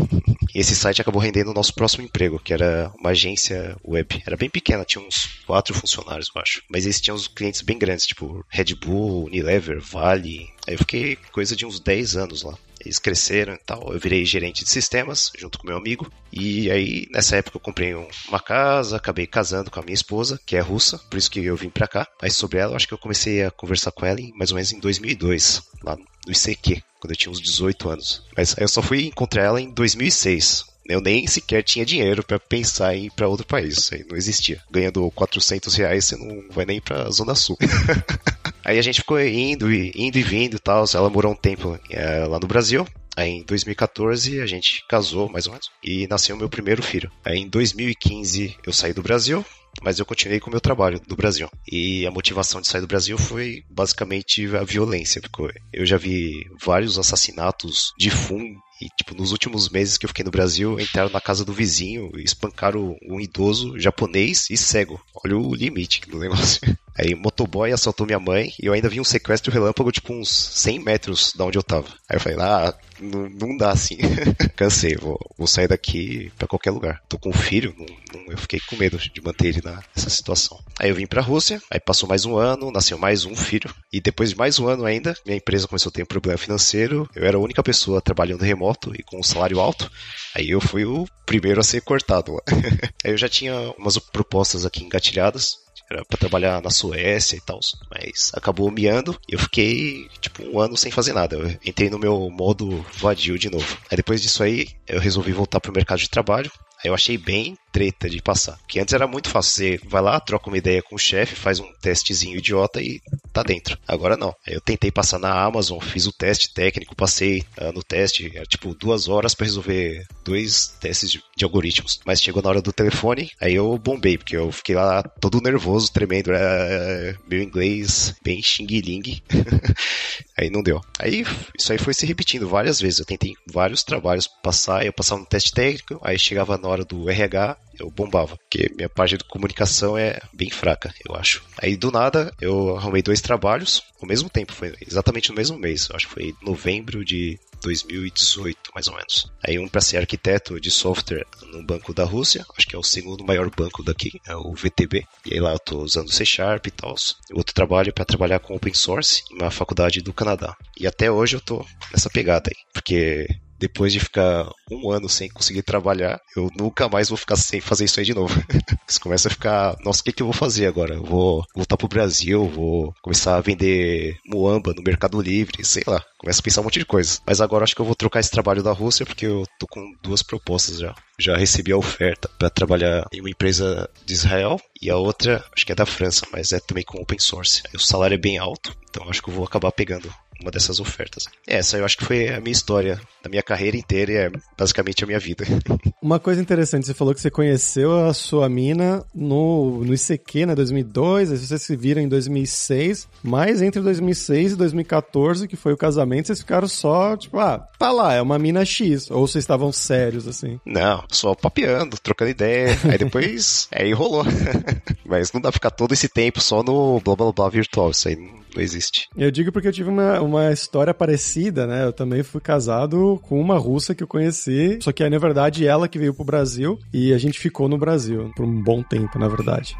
E 0.55 0.59
esse 0.59 0.75
site 0.75 1.01
acabou 1.01 1.21
rendendo 1.21 1.51
o 1.51 1.53
nosso 1.53 1.73
próximo 1.73 2.03
emprego, 2.03 2.39
que 2.39 2.53
era 2.53 2.91
uma 2.97 3.09
agência 3.09 3.75
web. 3.83 4.21
Era 4.25 4.37
bem 4.37 4.49
pequena, 4.49 4.85
tinha 4.85 5.03
uns 5.03 5.41
quatro 5.45 5.73
funcionários, 5.73 6.29
eu 6.33 6.41
acho. 6.41 6.63
Mas 6.69 6.85
eles 6.85 7.01
tinham 7.01 7.15
uns 7.15 7.27
clientes 7.27 7.61
bem 7.61 7.77
grandes, 7.77 8.05
tipo 8.05 8.45
Red 8.49 8.75
Bull, 8.75 9.25
Unilever, 9.25 9.81
Vale. 9.81 10.47
Aí 10.67 10.75
eu 10.75 10.77
fiquei 10.77 11.17
coisa 11.31 11.55
de 11.55 11.65
uns 11.65 11.79
10 11.79 12.15
anos 12.15 12.43
lá. 12.43 12.57
Eles 12.83 12.99
cresceram 12.99 13.53
e 13.53 13.57
tal. 13.57 13.93
Eu 13.93 13.99
virei 13.99 14.25
gerente 14.25 14.63
de 14.63 14.69
sistemas 14.69 15.31
junto 15.37 15.57
com 15.57 15.67
meu 15.67 15.77
amigo. 15.77 16.11
E 16.31 16.69
aí, 16.69 17.07
nessa 17.11 17.37
época, 17.37 17.57
eu 17.57 17.61
comprei 17.61 17.93
uma 17.93 18.39
casa, 18.39 18.97
acabei 18.97 19.27
casando 19.27 19.69
com 19.69 19.79
a 19.79 19.83
minha 19.83 19.93
esposa, 19.93 20.39
que 20.45 20.55
é 20.55 20.59
russa, 20.59 20.97
por 21.09 21.17
isso 21.17 21.29
que 21.29 21.43
eu 21.43 21.55
vim 21.55 21.69
pra 21.69 21.87
cá. 21.87 22.07
Mas 22.21 22.35
sobre 22.35 22.59
ela, 22.59 22.75
acho 22.75 22.87
que 22.87 22.93
eu 22.93 22.97
comecei 22.97 23.43
a 23.43 23.51
conversar 23.51 23.91
com 23.91 24.05
ela 24.05 24.19
em, 24.19 24.31
mais 24.37 24.51
ou 24.51 24.55
menos 24.55 24.71
em 24.71 24.79
2002, 24.79 25.61
lá 25.83 25.95
no 25.95 26.31
ICQ, 26.31 26.83
quando 26.99 27.11
eu 27.11 27.17
tinha 27.17 27.31
uns 27.31 27.41
18 27.41 27.89
anos. 27.89 28.23
Mas 28.35 28.55
eu 28.57 28.67
só 28.67 28.81
fui 28.81 29.05
encontrar 29.05 29.43
ela 29.43 29.61
em 29.61 29.71
2006. 29.71 30.65
Eu 30.85 30.99
nem 30.99 31.25
sequer 31.27 31.63
tinha 31.63 31.85
dinheiro 31.85 32.23
para 32.23 32.39
pensar 32.39 32.95
em 32.95 33.05
ir 33.05 33.11
para 33.11 33.27
outro 33.27 33.45
país. 33.47 33.77
Isso 33.77 33.95
aí 33.95 34.05
não 34.09 34.17
existia. 34.17 34.61
Ganhando 34.69 35.09
400 35.11 35.73
reais, 35.75 36.05
você 36.05 36.17
não 36.17 36.49
vai 36.49 36.65
nem 36.65 36.81
pra 36.81 37.09
Zona 37.09 37.35
Sul. 37.35 37.57
aí 38.63 38.79
a 38.79 38.81
gente 38.81 39.01
ficou 39.01 39.19
indo 39.21 39.71
e, 39.71 39.91
indo 39.95 40.17
e 40.17 40.23
vindo 40.23 40.55
e 40.55 40.59
tal. 40.59 40.85
Ela 40.93 41.09
morou 41.09 41.31
um 41.31 41.35
tempo 41.35 41.79
é, 41.89 42.25
lá 42.25 42.39
no 42.39 42.47
Brasil. 42.47 42.87
Aí 43.15 43.29
em 43.29 43.43
2014 43.43 44.41
a 44.41 44.45
gente 44.45 44.83
casou, 44.87 45.29
mais 45.29 45.45
ou 45.45 45.53
menos, 45.53 45.69
e 45.83 46.07
nasceu 46.07 46.35
meu 46.35 46.49
primeiro 46.49 46.81
filho. 46.81 47.11
Aí 47.23 47.37
em 47.37 47.47
2015 47.47 48.57
eu 48.65 48.73
saí 48.73 48.91
do 48.91 49.03
Brasil, 49.03 49.45
mas 49.83 49.99
eu 49.99 50.05
continuei 50.05 50.39
com 50.39 50.47
o 50.47 50.51
meu 50.51 50.61
trabalho 50.61 50.99
no 51.07 51.15
Brasil. 51.15 51.49
E 51.71 52.07
a 52.07 52.11
motivação 52.11 52.59
de 52.59 52.67
sair 52.67 52.81
do 52.81 52.87
Brasil 52.87 53.17
foi 53.17 53.63
basicamente 53.69 54.45
a 54.55 54.63
violência, 54.63 55.21
porque 55.21 55.59
eu 55.71 55.85
já 55.85 55.97
vi 55.97 56.49
vários 56.59 56.97
assassinatos 56.97 57.93
de 57.99 58.09
fundo 58.09 58.59
e, 58.81 58.87
tipo, 58.97 59.15
nos 59.15 59.31
últimos 59.31 59.69
meses 59.69 59.97
que 59.97 60.05
eu 60.05 60.09
fiquei 60.09 60.25
no 60.25 60.31
Brasil, 60.31 60.79
entraram 60.79 61.09
na 61.09 61.21
casa 61.21 61.45
do 61.45 61.53
vizinho 61.53 62.11
e 62.17 62.23
espancaram 62.23 62.97
um 63.07 63.19
idoso 63.19 63.79
japonês 63.79 64.49
e 64.49 64.57
cego. 64.57 64.99
Olha 65.23 65.37
o 65.37 65.53
limite 65.53 66.01
do 66.09 66.19
negócio. 66.19 66.59
Aí, 66.97 67.15
motoboy 67.15 67.71
assaltou 67.71 68.05
minha 68.05 68.19
mãe 68.19 68.53
e 68.61 68.67
eu 68.67 68.73
ainda 68.73 68.89
vi 68.89 68.99
um 68.99 69.03
sequestro 69.03 69.51
relâmpago, 69.51 69.91
tipo, 69.91 70.13
uns 70.13 70.29
100 70.29 70.79
metros 70.79 71.33
da 71.35 71.45
onde 71.45 71.57
eu 71.57 71.63
tava. 71.63 71.87
Aí 72.09 72.17
eu 72.17 72.19
falei, 72.19 72.37
ah, 72.39 72.73
não, 72.99 73.29
não 73.29 73.57
dá 73.57 73.71
assim. 73.71 73.97
Cansei, 74.55 74.95
vou, 74.95 75.19
vou 75.37 75.47
sair 75.47 75.67
daqui 75.67 76.31
para 76.37 76.47
qualquer 76.47 76.71
lugar. 76.71 77.01
Tô 77.09 77.17
com 77.17 77.29
um 77.29 77.33
filho, 77.33 77.73
não, 77.77 77.85
não, 78.13 78.31
eu 78.31 78.37
fiquei 78.37 78.59
com 78.59 78.75
medo 78.75 78.97
de 78.97 79.21
manter 79.21 79.47
ele 79.47 79.61
nessa 79.95 80.09
situação. 80.09 80.59
Aí 80.79 80.89
eu 80.89 80.95
vim 80.95 81.07
pra 81.07 81.21
Rússia, 81.21 81.61
aí 81.71 81.79
passou 81.79 82.07
mais 82.07 82.25
um 82.25 82.37
ano, 82.37 82.71
nasceu 82.71 82.97
mais 82.97 83.25
um 83.25 83.35
filho. 83.35 83.73
E 83.91 83.99
depois 83.99 84.29
de 84.29 84.37
mais 84.37 84.59
um 84.59 84.67
ano 84.67 84.85
ainda, 84.85 85.15
minha 85.25 85.37
empresa 85.37 85.67
começou 85.67 85.89
a 85.89 85.93
ter 85.93 86.03
um 86.03 86.07
problema 86.07 86.37
financeiro. 86.37 87.09
Eu 87.15 87.25
era 87.25 87.37
a 87.37 87.41
única 87.41 87.63
pessoa 87.63 88.01
trabalhando 88.01 88.43
remoto 88.43 88.93
e 88.95 89.03
com 89.03 89.19
um 89.19 89.23
salário 89.23 89.59
alto. 89.59 89.91
Aí 90.35 90.49
eu 90.49 90.61
fui 90.61 90.85
o 90.85 91.07
primeiro 91.25 91.59
a 91.59 91.63
ser 91.63 91.81
cortado. 91.81 92.37
aí 93.03 93.11
eu 93.11 93.17
já 93.17 93.27
tinha 93.27 93.53
umas 93.77 93.97
propostas 93.97 94.65
aqui 94.65 94.83
engatilhadas 94.83 95.62
era 95.93 96.05
pra 96.05 96.17
trabalhar 96.17 96.61
na 96.61 96.69
Suécia 96.69 97.35
e 97.35 97.41
tal, 97.41 97.59
mas 97.89 98.31
acabou 98.33 98.69
miando 98.71 99.17
e 99.27 99.33
eu 99.33 99.39
fiquei, 99.39 100.07
tipo, 100.19 100.43
um 100.43 100.59
ano 100.59 100.75
sem 100.75 100.91
fazer 100.91 101.13
nada. 101.13 101.35
Eu 101.35 101.47
entrei 101.65 101.89
no 101.89 101.99
meu 101.99 102.29
modo 102.29 102.85
vadio 102.97 103.37
de 103.37 103.49
novo. 103.49 103.77
Aí 103.89 103.97
depois 103.97 104.21
disso 104.21 104.43
aí, 104.43 104.67
eu 104.87 104.99
resolvi 104.99 105.31
voltar 105.31 105.59
pro 105.59 105.73
mercado 105.73 105.99
de 105.99 106.09
trabalho. 106.09 106.51
Aí 106.83 106.89
eu 106.89 106.93
achei 106.93 107.17
bem 107.17 107.57
treta 107.73 108.07
de 108.07 108.21
passar. 108.21 108.59
Que 108.67 108.79
antes 108.79 108.93
era 108.93 109.07
muito 109.07 109.27
fácil. 109.29 109.53
Você 109.53 109.79
vai 109.85 110.01
lá, 110.01 110.19
troca 110.19 110.47
uma 110.47 110.57
ideia 110.57 110.81
com 110.81 110.95
o 110.95 110.99
chefe, 110.99 111.35
faz 111.35 111.59
um 111.59 111.69
testezinho 111.81 112.37
idiota 112.37 112.79
e 112.79 113.01
tá 113.33 113.41
dentro. 113.41 113.77
Agora 113.87 114.15
não. 114.15 114.33
Eu 114.45 114.61
tentei 114.61 114.91
passar 114.91 115.17
na 115.17 115.43
Amazon, 115.43 115.79
fiz 115.79 116.05
o 116.05 116.13
teste 116.13 116.53
técnico, 116.53 116.95
passei 116.95 117.43
uh, 117.59 117.73
no 117.73 117.81
teste, 117.81 118.31
era 118.33 118.45
tipo 118.45 118.75
duas 118.75 119.09
horas 119.09 119.33
para 119.33 119.45
resolver 119.45 120.05
dois 120.23 120.67
testes 120.79 121.09
de, 121.09 121.23
de, 121.35 121.43
algoritmos. 121.43 121.99
Mas 122.05 122.21
chegou 122.21 122.43
na 122.43 122.49
hora 122.49 122.61
do 122.61 122.71
telefone, 122.71 123.31
aí 123.41 123.55
eu 123.55 123.75
bombei, 123.79 124.17
porque 124.17 124.37
eu 124.37 124.51
fiquei 124.51 124.75
lá 124.75 125.01
todo 125.01 125.41
nervoso, 125.41 125.91
tremendo. 125.91 126.31
Era 126.31 127.17
meu 127.27 127.41
inglês 127.41 128.13
bem 128.23 128.41
xing-ling. 128.41 129.21
aí 130.37 130.49
não 130.51 130.61
deu. 130.61 130.79
Aí 130.99 131.25
isso 131.57 131.71
aí 131.71 131.79
foi 131.79 131.93
se 131.93 132.05
repetindo 132.05 132.47
várias 132.47 132.79
vezes. 132.79 132.99
Eu 132.99 133.05
tentei 133.05 133.33
vários 133.51 133.83
trabalhos 133.83 134.27
passar, 134.43 134.85
eu 134.85 134.93
passava 134.93 135.21
no 135.21 135.27
teste 135.27 135.51
técnico, 135.51 135.99
aí 136.03 136.19
chegava 136.19 136.57
na 136.57 136.67
hora 136.67 136.85
do 136.85 137.09
RH, 137.09 137.57
eu 137.79 137.89
bombava, 137.89 138.37
porque 138.37 138.71
minha 138.75 138.89
página 138.89 139.17
de 139.17 139.25
comunicação 139.25 139.97
é 139.97 140.19
bem 140.33 140.49
fraca, 140.49 140.93
eu 141.07 141.15
acho. 141.15 141.43
Aí 141.57 141.75
do 141.75 141.91
nada 141.91 142.33
eu 142.39 142.75
arrumei 142.77 143.01
dois 143.01 143.21
trabalhos 143.21 143.81
ao 144.01 144.07
mesmo 144.07 144.29
tempo, 144.29 144.51
foi 144.51 144.73
exatamente 144.85 145.29
no 145.29 145.35
mesmo 145.35 145.57
mês, 145.57 145.87
acho 145.93 146.07
que 146.07 146.13
foi 146.13 146.35
novembro 146.41 147.05
de 147.05 147.39
2018, 147.63 148.59
mais 148.75 148.87
ou 148.87 148.95
menos. 148.95 149.31
Aí 149.41 149.57
um 149.57 149.67
para 149.67 149.79
ser 149.79 149.97
arquiteto 149.97 150.59
de 150.59 150.69
software 150.69 151.25
no 151.51 151.65
banco 151.65 151.93
da 151.93 152.03
Rússia, 152.03 152.45
acho 152.57 152.67
que 152.67 152.75
é 152.75 152.79
o 152.79 152.83
segundo 152.83 153.23
maior 153.23 153.49
banco 153.49 153.81
daqui, 153.81 154.11
é 154.27 154.35
o 154.35 154.53
VTB. 154.53 155.05
E 155.25 155.33
aí 155.33 155.39
lá 155.39 155.53
eu 155.53 155.59
tô 155.59 155.81
usando 155.81 156.11
C 156.11 156.25
Sharp 156.25 156.67
e 156.67 156.71
tal. 156.71 156.93
Outro 157.33 157.55
trabalho 157.55 157.93
para 157.93 158.03
trabalhar 158.03 158.39
com 158.39 158.55
open 158.55 158.73
source 158.73 159.23
em 159.31 159.35
uma 159.35 159.49
faculdade 159.49 160.01
do 160.01 160.13
Canadá. 160.13 160.55
E 160.77 160.85
até 160.85 161.09
hoje 161.09 161.37
eu 161.37 161.41
tô 161.41 161.65
nessa 161.91 162.09
pegada 162.09 162.49
aí, 162.49 162.57
porque 162.73 163.25
depois 163.63 163.93
de 163.93 163.99
ficar 164.01 164.51
um 164.69 164.91
ano 164.91 165.07
sem 165.07 165.29
conseguir 165.29 165.61
trabalhar, 165.63 166.19
eu 166.35 166.49
nunca 166.53 166.89
mais 166.89 167.07
vou 167.07 167.17
ficar 167.17 167.37
sem 167.37 167.61
fazer 167.61 167.85
isso 167.85 167.97
aí 167.97 168.05
de 168.05 168.13
novo. 168.13 168.33
Você 168.85 168.99
começa 168.99 169.29
a 169.29 169.31
ficar, 169.31 169.77
nossa, 169.85 170.01
o 170.01 170.03
que, 170.03 170.11
que 170.11 170.21
eu 170.21 170.27
vou 170.27 170.33
fazer 170.33 170.67
agora? 170.67 170.95
Eu 170.95 171.03
vou 171.05 171.45
voltar 171.55 171.77
pro 171.77 171.87
Brasil, 171.87 172.45
vou 172.45 172.93
começar 173.01 173.37
a 173.37 173.41
vender 173.41 174.17
muamba 174.25 174.73
no 174.75 174.83
Mercado 174.83 175.21
Livre, 175.21 175.63
sei 175.63 175.83
lá. 175.87 176.03
Começa 176.17 176.41
a 176.41 176.43
pensar 176.43 176.59
um 176.59 176.65
monte 176.65 176.79
de 176.79 176.85
coisa. 176.85 177.19
Mas 177.25 177.39
agora 177.39 177.63
acho 177.63 177.73
que 177.73 177.79
eu 177.79 177.85
vou 177.85 177.95
trocar 177.95 178.19
esse 178.19 178.31
trabalho 178.31 178.61
da 178.61 178.73
Rússia 178.73 179.05
porque 179.05 179.27
eu 179.27 179.45
tô 179.57 179.65
com 179.65 179.81
duas 180.03 180.21
propostas 180.21 180.79
já. 180.79 180.93
Já 181.17 181.37
recebi 181.37 181.71
a 181.71 181.77
oferta 181.77 182.29
para 182.37 182.49
trabalhar 182.49 183.05
em 183.13 183.21
uma 183.21 183.29
empresa 183.29 183.89
de 184.05 184.13
Israel 184.13 184.59
e 184.81 184.89
a 184.89 184.97
outra, 184.97 185.41
acho 185.55 185.65
que 185.65 185.71
é 185.71 185.75
da 185.75 185.85
França, 185.85 186.25
mas 186.33 186.51
é 186.51 186.59
também 186.59 186.83
com 186.83 187.01
open 187.01 187.19
source. 187.19 187.63
O 187.73 187.79
salário 187.79 188.15
é 188.15 188.17
bem 188.17 188.37
alto, 188.37 188.75
então 188.89 189.09
acho 189.09 189.21
que 189.21 189.29
eu 189.29 189.33
vou 189.33 189.45
acabar 189.45 189.71
pegando 189.71 190.13
uma 190.43 190.51
dessas 190.51 190.79
ofertas. 190.79 191.25
Essa 191.47 191.77
eu 191.77 191.85
acho 191.85 191.97
que 191.97 192.05
foi 192.05 192.27
a 192.29 192.39
minha 192.39 192.51
história, 192.51 192.99
da 193.23 193.29
minha 193.29 193.41
carreira 193.41 193.77
inteira 193.77 194.11
e 194.11 194.15
é 194.15 194.31
basicamente 194.57 195.03
a 195.03 195.07
minha 195.07 195.19
vida. 195.19 195.45
Uma 196.01 196.19
coisa 196.19 196.41
interessante, 196.41 196.85
você 196.85 196.93
falou 196.93 197.15
que 197.15 197.21
você 197.21 197.31
conheceu 197.31 198.05
a 198.05 198.13
sua 198.13 198.49
mina 198.49 199.03
no, 199.15 199.83
no 199.85 199.93
ICQ, 199.93 200.45
né, 200.47 200.55
2002, 200.55 201.31
aí 201.31 201.37
vocês 201.37 201.61
se 201.61 201.75
viram 201.77 202.01
em 202.01 202.09
2006, 202.09 203.07
mas 203.23 203.61
entre 203.61 203.81
2006 203.81 204.51
e 204.51 204.55
2014, 204.57 205.47
que 205.47 205.55
foi 205.55 205.71
o 205.71 205.77
casamento, 205.77 206.27
vocês 206.27 206.39
ficaram 206.39 206.67
só, 206.67 207.15
tipo, 207.15 207.39
ah, 207.39 207.57
tá 207.79 207.91
lá, 207.91 208.13
é 208.13 208.21
uma 208.21 208.37
mina 208.37 208.65
X, 208.65 209.09
ou 209.09 209.25
vocês 209.25 209.43
estavam 209.43 209.71
sérios, 209.71 210.27
assim? 210.27 210.59
Não, 210.65 211.05
só 211.09 211.33
papeando, 211.33 211.97
trocando 211.97 212.31
ideia, 212.31 212.77
aí 212.83 212.97
depois, 212.97 213.69
aí 213.71 213.93
rolou. 213.93 214.25
mas 215.05 215.31
não 215.31 215.39
dá 215.39 215.49
pra 215.49 215.53
ficar 215.53 215.71
todo 215.71 215.93
esse 215.93 216.09
tempo 216.09 216.41
só 216.41 216.61
no 216.61 216.99
blá 216.99 217.15
blá 217.15 217.31
blá 217.31 217.49
virtual, 217.49 217.91
isso 217.91 218.09
aí 218.09 218.17
não 218.17 218.42
não 218.55 218.63
existe. 218.63 219.07
Eu 219.15 219.31
digo 219.31 219.51
porque 219.51 219.67
eu 219.67 219.73
tive 219.73 219.89
uma, 219.89 220.19
uma 220.21 220.51
história 220.51 220.93
parecida, 220.93 221.65
né? 221.67 221.85
Eu 221.85 221.93
também 221.93 222.23
fui 222.23 222.41
casado 222.41 223.19
com 223.23 223.39
uma 223.39 223.57
russa 223.57 223.93
que 223.95 224.03
eu 224.03 224.07
conheci, 224.07 224.79
só 224.81 224.91
que 224.91 225.07
na 225.07 225.17
verdade, 225.17 225.67
ela 225.67 225.87
que 225.87 225.99
veio 225.99 226.13
pro 226.13 226.23
Brasil 226.23 226.79
e 226.93 227.13
a 227.13 227.17
gente 227.17 227.39
ficou 227.39 227.67
no 227.67 227.77
Brasil 227.77 228.31
por 228.35 228.45
um 228.45 228.63
bom 228.63 228.81
tempo, 228.81 229.19
na 229.19 229.27
verdade. 229.27 229.75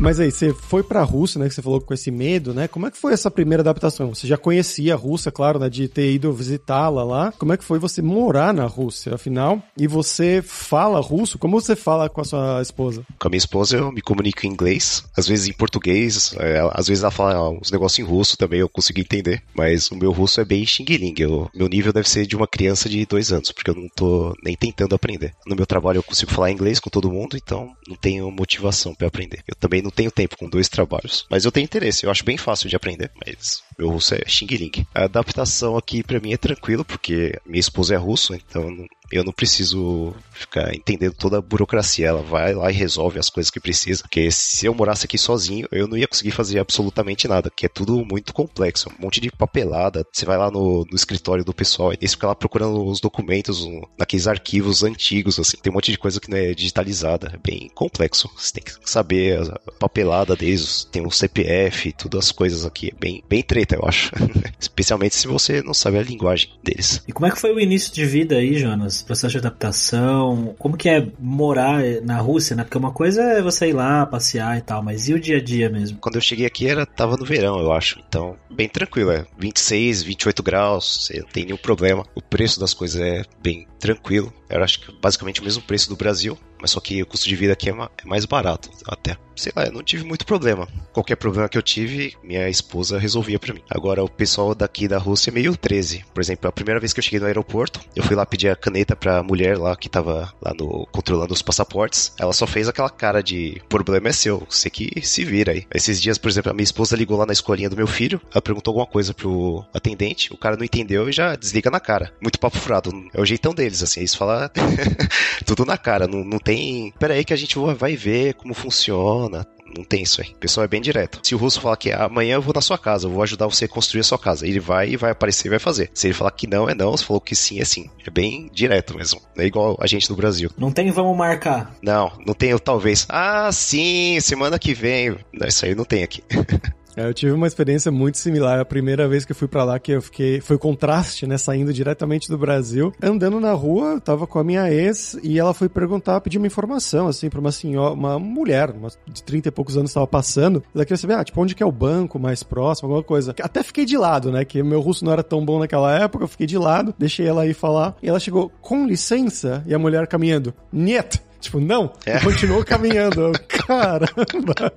Mas 0.00 0.18
aí, 0.18 0.30
você 0.30 0.54
foi 0.54 0.82
pra 0.82 1.02
Rússia, 1.02 1.38
né? 1.38 1.46
Que 1.46 1.54
você 1.54 1.60
falou 1.60 1.78
com 1.78 1.92
esse 1.92 2.10
medo, 2.10 2.54
né? 2.54 2.66
Como 2.66 2.86
é 2.86 2.90
que 2.90 2.96
foi 2.96 3.12
essa 3.12 3.30
primeira 3.30 3.60
adaptação? 3.60 4.14
Você 4.14 4.26
já 4.26 4.38
conhecia 4.38 4.94
a 4.94 4.96
Rússia, 4.96 5.30
claro, 5.30 5.58
né? 5.58 5.68
De 5.68 5.88
ter 5.88 6.10
ido 6.10 6.32
visitá-la 6.32 7.04
lá. 7.04 7.32
Como 7.32 7.52
é 7.52 7.56
que 7.58 7.64
foi 7.64 7.78
você 7.78 8.00
morar 8.00 8.54
na 8.54 8.64
Rússia, 8.64 9.14
afinal? 9.14 9.62
E 9.76 9.86
você 9.86 10.40
fala 10.42 10.98
russo? 11.00 11.38
Como 11.38 11.60
você 11.60 11.76
fala 11.76 12.08
com 12.08 12.22
a 12.22 12.24
sua 12.24 12.62
esposa? 12.62 13.04
Com 13.18 13.28
a 13.28 13.30
minha 13.30 13.36
esposa 13.36 13.76
eu 13.76 13.92
me 13.92 14.00
comunico 14.00 14.46
em 14.46 14.50
inglês, 14.50 15.04
às 15.14 15.28
vezes 15.28 15.48
em 15.48 15.52
português, 15.52 16.34
é, 16.38 16.66
às 16.72 16.88
vezes 16.88 17.02
ela 17.02 17.10
fala 17.10 17.50
uns 17.50 17.70
negócios 17.70 17.98
em 17.98 18.10
russo 18.10 18.38
também, 18.38 18.60
eu 18.60 18.70
consigo 18.70 19.00
entender. 19.00 19.42
Mas 19.54 19.90
o 19.90 19.96
meu 19.96 20.12
russo 20.12 20.40
é 20.40 20.46
bem 20.46 20.64
xing-ling. 20.64 21.14
Meu 21.54 21.68
nível 21.68 21.92
deve 21.92 22.08
ser 22.08 22.26
de 22.26 22.34
uma 22.34 22.48
criança 22.48 22.88
de 22.88 23.04
dois 23.04 23.32
anos, 23.32 23.52
porque 23.52 23.70
eu 23.70 23.74
não 23.74 23.88
tô 23.94 24.34
nem 24.42 24.56
tentando 24.56 24.94
aprender. 24.94 25.34
No 25.46 25.54
meu 25.54 25.66
trabalho 25.66 25.98
eu 25.98 26.02
consigo 26.02 26.32
falar 26.32 26.50
inglês 26.50 26.80
com 26.80 26.88
todo 26.88 27.12
mundo, 27.12 27.36
então 27.36 27.70
não 27.86 27.96
tenho 27.96 28.30
motivação 28.30 28.94
para 28.94 29.08
aprender. 29.08 29.42
Eu 29.46 29.54
também 29.56 29.82
não 29.82 29.89
não 29.90 29.94
tenho 29.94 30.10
tempo 30.10 30.36
com 30.36 30.48
dois 30.48 30.68
trabalhos. 30.68 31.26
Mas 31.28 31.44
eu 31.44 31.52
tenho 31.52 31.64
interesse, 31.64 32.06
eu 32.06 32.10
acho 32.10 32.24
bem 32.24 32.38
fácil 32.38 32.68
de 32.68 32.76
aprender, 32.76 33.10
mas 33.26 33.62
meu 33.76 33.90
russo 33.90 34.14
é 34.14 34.22
xing 34.26 34.46
ling. 34.46 34.86
A 34.94 35.04
adaptação 35.04 35.76
aqui 35.76 36.02
para 36.02 36.20
mim 36.20 36.32
é 36.32 36.36
tranquilo, 36.36 36.84
porque 36.84 37.38
minha 37.44 37.60
esposa 37.60 37.94
é 37.94 37.98
russa, 37.98 38.36
então 38.36 38.86
Eu 39.10 39.24
não 39.24 39.32
preciso 39.32 40.14
ficar 40.32 40.74
entendendo 40.74 41.14
toda 41.14 41.38
a 41.38 41.42
burocracia. 41.42 42.08
Ela 42.08 42.22
vai 42.22 42.54
lá 42.54 42.70
e 42.70 42.74
resolve 42.74 43.18
as 43.18 43.28
coisas 43.28 43.50
que 43.50 43.60
precisa. 43.60 44.02
Porque 44.02 44.30
se 44.30 44.66
eu 44.66 44.74
morasse 44.74 45.04
aqui 45.04 45.18
sozinho, 45.18 45.68
eu 45.70 45.86
não 45.86 45.96
ia 45.96 46.08
conseguir 46.08 46.30
fazer 46.30 46.58
absolutamente 46.58 47.28
nada, 47.28 47.50
que 47.54 47.66
é 47.66 47.68
tudo 47.68 48.04
muito 48.04 48.32
complexo. 48.32 48.88
Um 48.98 49.04
monte 49.04 49.20
de 49.20 49.30
papelada. 49.30 50.06
Você 50.12 50.24
vai 50.24 50.36
lá 50.36 50.50
no, 50.50 50.84
no 50.84 50.96
escritório 50.96 51.44
do 51.44 51.54
pessoal 51.54 51.92
e 52.00 52.08
fica 52.08 52.26
lá 52.26 52.34
procurando 52.34 52.84
os 52.84 53.00
documentos 53.00 53.66
naqueles 53.98 54.26
arquivos 54.26 54.82
antigos, 54.82 55.38
assim. 55.38 55.58
Tem 55.60 55.70
um 55.70 55.74
monte 55.74 55.90
de 55.90 55.98
coisa 55.98 56.20
que 56.20 56.30
não 56.30 56.36
é 56.36 56.54
digitalizada. 56.54 57.32
É 57.34 57.38
bem 57.38 57.68
complexo. 57.74 58.30
Você 58.36 58.52
tem 58.52 58.62
que 58.62 58.72
saber 58.84 59.40
a 59.40 59.72
papelada 59.72 60.36
deles, 60.36 60.88
tem 60.90 61.06
um 61.06 61.10
CPF, 61.10 61.92
todas 61.92 62.26
as 62.26 62.32
coisas 62.32 62.64
aqui. 62.64 62.88
É 62.88 62.98
bem, 62.98 63.22
bem 63.28 63.42
treta, 63.42 63.76
eu 63.76 63.84
acho. 63.84 64.12
Especialmente 64.58 65.16
se 65.16 65.26
você 65.26 65.62
não 65.62 65.74
sabe 65.74 65.98
a 65.98 66.02
linguagem 66.02 66.50
deles. 66.62 67.02
E 67.06 67.12
como 67.12 67.26
é 67.26 67.30
que 67.30 67.40
foi 67.40 67.52
o 67.52 67.60
início 67.60 67.92
de 67.92 68.04
vida 68.04 68.36
aí, 68.36 68.58
Jonas? 68.58 68.99
Processo 69.04 69.32
de 69.32 69.38
adaptação? 69.38 70.54
Como 70.58 70.76
que 70.76 70.88
é 70.88 71.06
morar 71.18 71.82
na 72.02 72.18
Rússia, 72.18 72.56
né? 72.56 72.64
Porque 72.64 72.78
uma 72.78 72.92
coisa 72.92 73.22
é 73.22 73.42
você 73.42 73.68
ir 73.68 73.72
lá 73.72 74.06
passear 74.06 74.58
e 74.58 74.60
tal, 74.60 74.82
mas 74.82 75.08
e 75.08 75.14
o 75.14 75.20
dia 75.20 75.38
a 75.38 75.42
dia 75.42 75.68
mesmo? 75.68 75.98
Quando 75.98 76.16
eu 76.16 76.20
cheguei 76.20 76.46
aqui 76.46 76.66
era 76.66 76.86
tava 76.86 77.16
no 77.16 77.24
verão, 77.24 77.58
eu 77.58 77.72
acho. 77.72 78.00
Então, 78.06 78.36
bem 78.50 78.68
tranquilo, 78.68 79.10
é 79.10 79.26
26, 79.38 80.02
28 80.02 80.42
graus, 80.42 81.06
você 81.06 81.20
não 81.20 81.28
tem 81.28 81.44
nenhum 81.44 81.56
problema. 81.56 82.04
O 82.14 82.22
preço 82.22 82.60
das 82.60 82.74
coisas 82.74 83.00
é 83.00 83.22
bem 83.42 83.66
tranquilo. 83.78 84.32
Eu 84.48 84.62
acho 84.62 84.80
que 84.80 85.00
basicamente 85.00 85.40
o 85.40 85.44
mesmo 85.44 85.62
preço 85.62 85.88
do 85.88 85.96
Brasil, 85.96 86.38
mas 86.60 86.70
só 86.70 86.80
que 86.80 87.02
o 87.02 87.06
custo 87.06 87.28
de 87.28 87.36
vida 87.36 87.52
aqui 87.52 87.70
é, 87.70 87.72
é 87.72 88.04
mais 88.04 88.24
barato 88.24 88.70
até. 88.86 89.16
Sei 89.40 89.52
lá, 89.56 89.64
eu 89.64 89.72
não 89.72 89.82
tive 89.82 90.04
muito 90.04 90.26
problema. 90.26 90.68
Qualquer 90.92 91.16
problema 91.16 91.48
que 91.48 91.56
eu 91.56 91.62
tive, 91.62 92.14
minha 92.22 92.46
esposa 92.50 92.98
resolvia 92.98 93.38
para 93.38 93.54
mim. 93.54 93.62
Agora, 93.70 94.04
o 94.04 94.08
pessoal 94.08 94.54
daqui 94.54 94.86
da 94.86 94.98
Rússia 94.98 95.30
é 95.30 95.32
meio 95.32 95.56
13. 95.56 96.04
Por 96.12 96.20
exemplo, 96.20 96.46
a 96.46 96.52
primeira 96.52 96.78
vez 96.78 96.92
que 96.92 96.98
eu 96.98 97.02
cheguei 97.02 97.20
no 97.20 97.26
aeroporto, 97.26 97.80
eu 97.96 98.02
fui 98.02 98.14
lá 98.14 98.26
pedir 98.26 98.50
a 98.50 98.56
caneta 98.56 98.94
pra 98.94 99.22
mulher 99.22 99.56
lá 99.56 99.74
que 99.74 99.88
tava 99.88 100.30
lá 100.42 100.52
no 100.52 100.86
controlando 100.92 101.32
os 101.32 101.40
passaportes. 101.40 102.12
Ela 102.18 102.34
só 102.34 102.46
fez 102.46 102.68
aquela 102.68 102.90
cara 102.90 103.22
de 103.22 103.62
problema 103.66 104.08
é 104.08 104.12
seu, 104.12 104.46
você 104.48 104.68
que 104.68 105.00
se 105.02 105.24
vira 105.24 105.52
aí. 105.52 105.66
Esses 105.74 106.00
dias, 106.02 106.18
por 106.18 106.28
exemplo, 106.28 106.50
a 106.50 106.54
minha 106.54 106.64
esposa 106.64 106.94
ligou 106.94 107.16
lá 107.16 107.24
na 107.24 107.32
escolinha 107.32 107.70
do 107.70 107.76
meu 107.76 107.86
filho, 107.86 108.20
ela 108.30 108.42
perguntou 108.42 108.72
alguma 108.72 108.86
coisa 108.86 109.14
pro 109.14 109.64
atendente, 109.72 110.34
o 110.34 110.36
cara 110.36 110.56
não 110.56 110.64
entendeu 110.64 111.08
e 111.08 111.12
já 111.12 111.34
desliga 111.34 111.70
na 111.70 111.80
cara. 111.80 112.12
Muito 112.20 112.38
papo 112.38 112.58
furado. 112.58 112.90
É 113.14 113.20
o 113.20 113.24
jeitão 113.24 113.54
deles, 113.54 113.82
assim, 113.82 114.00
eles 114.00 114.14
falam 114.14 114.50
tudo 115.46 115.64
na 115.64 115.78
cara, 115.78 116.06
não, 116.06 116.22
não 116.22 116.38
tem. 116.38 116.49
Pera 116.98 117.14
aí 117.14 117.24
que 117.24 117.32
a 117.32 117.36
gente 117.36 117.58
vai 117.76 117.96
ver 117.96 118.34
como 118.34 118.54
funciona. 118.54 119.46
Não 119.76 119.84
tem 119.84 120.02
isso 120.02 120.20
aí. 120.20 120.28
O 120.30 120.36
pessoal 120.36 120.64
é 120.64 120.68
bem 120.68 120.80
direto. 120.80 121.20
Se 121.22 121.34
o 121.34 121.38
russo 121.38 121.60
falar 121.60 121.76
que 121.76 121.92
amanhã 121.92 122.34
eu 122.34 122.42
vou 122.42 122.52
na 122.52 122.60
sua 122.60 122.76
casa, 122.76 123.06
eu 123.06 123.10
vou 123.10 123.22
ajudar 123.22 123.46
você 123.46 123.66
a 123.66 123.68
construir 123.68 124.00
a 124.00 124.04
sua 124.04 124.18
casa, 124.18 124.46
ele 124.46 124.58
vai 124.58 124.90
e 124.90 124.96
vai 124.96 125.12
aparecer 125.12 125.46
e 125.46 125.50
vai 125.50 125.58
fazer. 125.58 125.90
Se 125.94 126.08
ele 126.08 126.14
falar 126.14 126.32
que 126.32 126.46
não, 126.46 126.68
é 126.68 126.74
não. 126.74 126.96
Se 126.96 127.04
falou 127.04 127.20
que 127.20 127.36
sim, 127.36 127.60
é 127.60 127.64
sim. 127.64 127.88
É 128.04 128.10
bem 128.10 128.50
direto 128.52 128.96
mesmo. 128.96 129.20
Não 129.36 129.44
é 129.44 129.46
igual 129.46 129.76
a 129.80 129.86
gente 129.86 130.08
do 130.08 130.16
Brasil. 130.16 130.50
Não 130.58 130.72
tem 130.72 130.90
vamos 130.90 131.16
marcar. 131.16 131.74
Não, 131.82 132.10
não 132.26 132.34
tem 132.34 132.56
talvez. 132.58 133.06
Ah, 133.08 133.50
sim, 133.52 134.18
semana 134.20 134.58
que 134.58 134.74
vem. 134.74 135.16
Não, 135.32 135.46
isso 135.46 135.64
aí 135.64 135.74
não 135.74 135.84
tem 135.84 136.02
aqui. 136.02 136.22
É, 137.00 137.08
eu 137.08 137.14
tive 137.14 137.32
uma 137.32 137.46
experiência 137.46 137.90
muito 137.90 138.18
similar. 138.18 138.60
A 138.60 138.64
primeira 138.64 139.08
vez 139.08 139.24
que 139.24 139.32
eu 139.32 139.36
fui 139.36 139.48
para 139.48 139.64
lá, 139.64 139.78
que 139.78 139.92
eu 139.92 140.02
fiquei. 140.02 140.40
Foi 140.40 140.58
contraste, 140.58 141.26
né? 141.26 141.38
Saindo 141.38 141.72
diretamente 141.72 142.28
do 142.28 142.36
Brasil. 142.36 142.92
Andando 143.02 143.40
na 143.40 143.52
rua, 143.52 143.94
eu 143.94 144.00
tava 144.00 144.26
com 144.26 144.38
a 144.38 144.44
minha 144.44 144.70
ex 144.70 145.18
e 145.22 145.38
ela 145.38 145.54
foi 145.54 145.68
perguntar, 145.68 146.20
pedir 146.20 146.36
uma 146.36 146.46
informação, 146.46 147.08
assim, 147.08 147.30
pra 147.30 147.40
uma 147.40 147.52
senhora, 147.52 147.94
uma 147.94 148.18
mulher, 148.18 148.70
uma, 148.70 148.88
de 149.10 149.22
30 149.22 149.48
e 149.48 149.50
poucos 149.50 149.78
anos, 149.78 149.92
tava 149.92 150.06
passando. 150.06 150.62
Ela 150.74 150.84
queria 150.84 150.98
saber, 150.98 151.14
ah, 151.14 151.24
tipo, 151.24 151.40
onde 151.40 151.54
que 151.54 151.62
é 151.62 151.66
o 151.66 151.72
banco 151.72 152.18
mais 152.18 152.42
próximo, 152.42 152.88
alguma 152.88 153.02
coisa. 153.02 153.34
Até 153.40 153.62
fiquei 153.62 153.86
de 153.86 153.96
lado, 153.96 154.30
né? 154.30 154.44
Que 154.44 154.62
meu 154.62 154.80
russo 154.80 155.04
não 155.04 155.12
era 155.12 155.22
tão 155.22 155.44
bom 155.44 155.58
naquela 155.58 155.96
época, 155.98 156.24
eu 156.24 156.28
fiquei 156.28 156.46
de 156.46 156.58
lado, 156.58 156.94
deixei 156.98 157.26
ela 157.26 157.42
aí 157.42 157.54
falar. 157.54 157.96
E 158.02 158.08
ela 158.08 158.20
chegou, 158.20 158.52
com 158.60 158.86
licença, 158.86 159.64
e 159.66 159.74
a 159.74 159.78
mulher 159.78 160.06
caminhando, 160.06 160.52
niet! 160.70 161.29
Tipo, 161.40 161.60
não, 161.60 161.92
é. 162.04 162.20
continuou 162.20 162.64
caminhando. 162.64 163.32
Caramba! 163.48 164.72